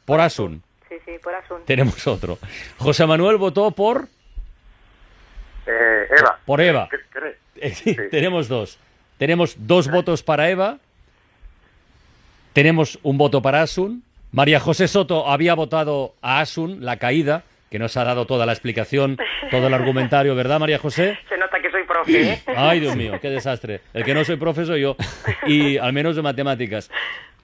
por 0.04 0.20
Asun. 0.20 0.62
Sí, 0.88 0.96
sí, 1.04 1.12
por 1.22 1.34
Asun. 1.34 1.58
Tenemos 1.64 2.06
otro. 2.06 2.38
José 2.78 3.06
Manuel 3.06 3.36
votó 3.36 3.70
por, 3.70 4.08
Eh, 5.66 6.06
Eva. 6.18 6.38
por 6.44 6.60
Eva. 6.60 6.88
Eh, 7.56 7.70
sí, 7.74 7.96
Tenemos 8.10 8.48
dos. 8.48 8.78
Tenemos 9.18 9.54
dos 9.58 9.88
votos 9.90 10.22
para 10.22 10.48
Eva. 10.50 10.78
Tenemos 12.52 12.98
un 13.02 13.18
voto 13.18 13.42
para 13.42 13.62
Asun. 13.62 14.02
María 14.32 14.60
José 14.60 14.88
Soto 14.88 15.28
había 15.28 15.54
votado 15.54 16.14
a 16.20 16.40
Asun, 16.40 16.84
la 16.84 16.96
caída, 16.98 17.44
que 17.70 17.78
nos 17.78 17.96
ha 17.96 18.04
dado 18.04 18.26
toda 18.26 18.44
la 18.46 18.52
explicación, 18.52 19.16
todo 19.50 19.68
el 19.68 19.74
argumentario, 19.74 20.34
¿verdad, 20.34 20.58
María 20.60 20.78
José? 20.78 21.18
Se 21.28 21.37
profe, 22.04 22.32
¿eh? 22.32 22.42
Ay, 22.56 22.80
Dios 22.80 22.96
mío, 22.96 23.18
qué 23.20 23.30
desastre. 23.30 23.80
El 23.94 24.04
que 24.04 24.14
no 24.14 24.24
soy 24.24 24.36
profe 24.36 24.64
soy 24.64 24.80
yo. 24.82 24.96
Y 25.46 25.76
al 25.78 25.92
menos 25.92 26.16
de 26.16 26.22
matemáticas. 26.22 26.90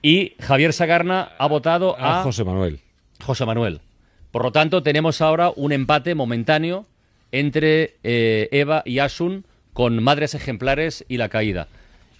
Y 0.01 0.33
Javier 0.39 0.73
Sagarna 0.73 1.29
ha 1.37 1.47
votado 1.47 1.97
a, 1.99 2.19
A 2.19 2.23
José 2.23 2.43
Manuel. 2.43 2.79
José 3.23 3.45
Manuel. 3.45 3.81
Por 4.31 4.43
lo 4.43 4.51
tanto, 4.51 4.83
tenemos 4.83 5.21
ahora 5.21 5.51
un 5.55 5.71
empate 5.71 6.13
momentáneo 6.13 6.85
entre 7.31 7.95
eh, 8.03 8.49
Eva 8.51 8.83
y 8.85 8.99
Asun 8.99 9.45
con 9.73 10.01
Madres 10.03 10.35
Ejemplares 10.35 11.05
y 11.07 11.17
La 11.17 11.29
Caída. 11.29 11.67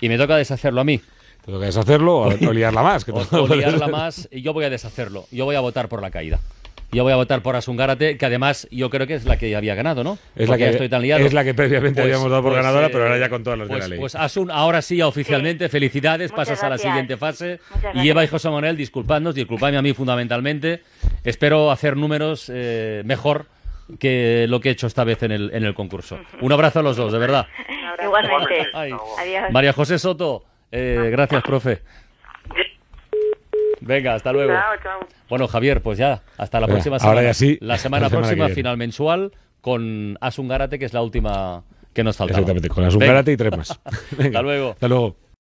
Y 0.02 0.10
me 0.10 0.17
toca 0.17 0.36
deshacerlo 0.36 0.82
a 0.82 0.84
mí. 0.84 1.00
Te 1.45 1.52
toca 1.52 1.65
deshacerlo 1.65 2.17
o, 2.17 2.28
o 2.28 2.54
liarla 2.54 2.82
más. 2.82 3.06
que 3.06 3.12
O, 3.12 3.48
liarla 3.56 3.88
más, 3.88 4.28
y 4.32 4.41
yo 4.41 4.52
voy 4.54 4.65
a 4.65 4.69
deshacerlo. 4.69 5.26
Yo 5.32 5.45
voy 5.45 5.56
a 5.56 5.60
votar 5.60 5.88
por 5.89 6.02
La 6.02 6.10
Caída. 6.10 6.39
Yo 6.91 7.04
voy 7.04 7.12
a 7.12 7.17
votar 7.17 7.41
por 7.41 7.56
Asun 7.56 7.76
Gárate, 7.76 8.17
que 8.17 8.26
además 8.26 8.67
yo 8.71 8.89
creo 8.89 9.06
que 9.06 9.15
es 9.15 9.26
la 9.26 9.38
que 9.38 9.54
había 9.56 9.76
ganado, 9.76 10.04
¿no? 10.04 10.17
Es 10.36 10.48
la, 10.48 10.56
que, 10.58 10.63
ya 10.63 10.69
estoy 10.69 10.88
tan 10.88 11.02
liado. 11.02 11.26
es 11.26 11.34
la 11.34 11.43
que 11.43 11.54
previamente 11.54 12.02
Pues- 12.02 12.06
habíamos 12.13 12.30
dado 12.30 12.43
por 12.43 12.52
pues, 12.54 12.63
ganadora, 12.63 12.88
eh, 12.88 12.89
pero 12.91 13.04
ahora 13.04 13.17
ya 13.17 13.30
con 13.30 13.43
todas 13.43 13.60
las 13.60 13.67
pues, 13.67 13.78
de 13.78 13.82
la 13.82 13.88
ley. 13.89 14.00
Pues 14.00 14.15
Asun, 14.15 14.50
ahora 14.50 14.82
sí, 14.82 15.02
oficialmente, 15.02 15.67
felicidades, 15.67 16.32
Muchas 16.32 16.48
pasas 16.48 16.63
a 16.63 16.65
la 16.67 16.69
gracias. 16.76 16.91
siguiente 16.91 17.17
fase. 17.17 17.60
Y 17.76 17.80
gracias. 17.82 18.06
Eva 18.06 18.24
y 18.24 18.28
José 18.28 18.50
Manuel, 18.50 18.78
disculpadnos, 18.78 19.36
disculpadme 19.36 19.78
a 19.78 19.82
mí 19.82 19.93
fundamentalmente. 19.93 20.84
Espero 21.24 21.69
hacer 21.71 21.98
números 21.98 22.50
eh, 22.54 23.02
mejor 23.06 23.48
que 24.00 24.45
lo 24.48 24.62
que 24.62 24.69
he 24.69 24.71
hecho 24.71 24.88
esta 24.88 25.04
vez 25.04 25.21
en 25.24 25.32
el, 25.32 25.52
en 25.54 25.63
el 25.63 25.74
concurso. 25.74 26.19
Un 26.41 26.52
abrazo 26.52 26.80
a 26.80 26.84
los 26.84 26.95
dos, 26.98 27.12
de 27.12 27.19
verdad. 27.19 27.48
Igualmente. 28.04 28.67
Ay. 28.74 28.91
Adiós. 29.19 29.52
María 29.52 29.74
José 29.74 30.00
Soto, 30.00 30.43
eh, 30.71 31.10
gracias, 31.12 31.43
profe. 31.43 31.82
Venga, 33.86 34.15
hasta 34.15 34.34
luego. 34.34 34.52
Chao, 34.54 34.74
chao. 34.84 35.00
Bueno, 35.30 35.48
Javier, 35.48 35.82
pues 35.82 35.98
ya, 35.98 36.21
hasta 36.38 36.60
la 36.60 36.65
Venga, 36.67 36.76
próxima 36.76 36.95
ahora 36.98 37.21
semana. 37.21 37.21
ya 37.28 37.34
sí, 37.34 37.58
La 37.62 37.78
semana 37.78 38.06
la 38.06 38.10
semana 38.10 38.28
próxima, 38.28 38.50
final 38.50 38.78
mensual, 38.78 39.32
con 39.62 40.17
Asun 40.21 40.48
Gárate, 40.48 40.78
que 40.80 40.86
es 40.86 40.93
la 40.93 41.02
última 41.02 41.63
que 41.93 42.04
nos 42.04 42.17
falta. 42.17 42.34
Exactamente, 42.34 42.67
con 42.67 42.84
la 42.84 42.91
Zungarate 42.91 43.32
y 43.32 43.38
tres 43.38 43.56
más. 43.58 43.80
Venga, 44.12 44.26
Hasta 44.28 44.41
luego. 44.41 44.71
Hasta 44.71 44.88
luego. 44.88 45.15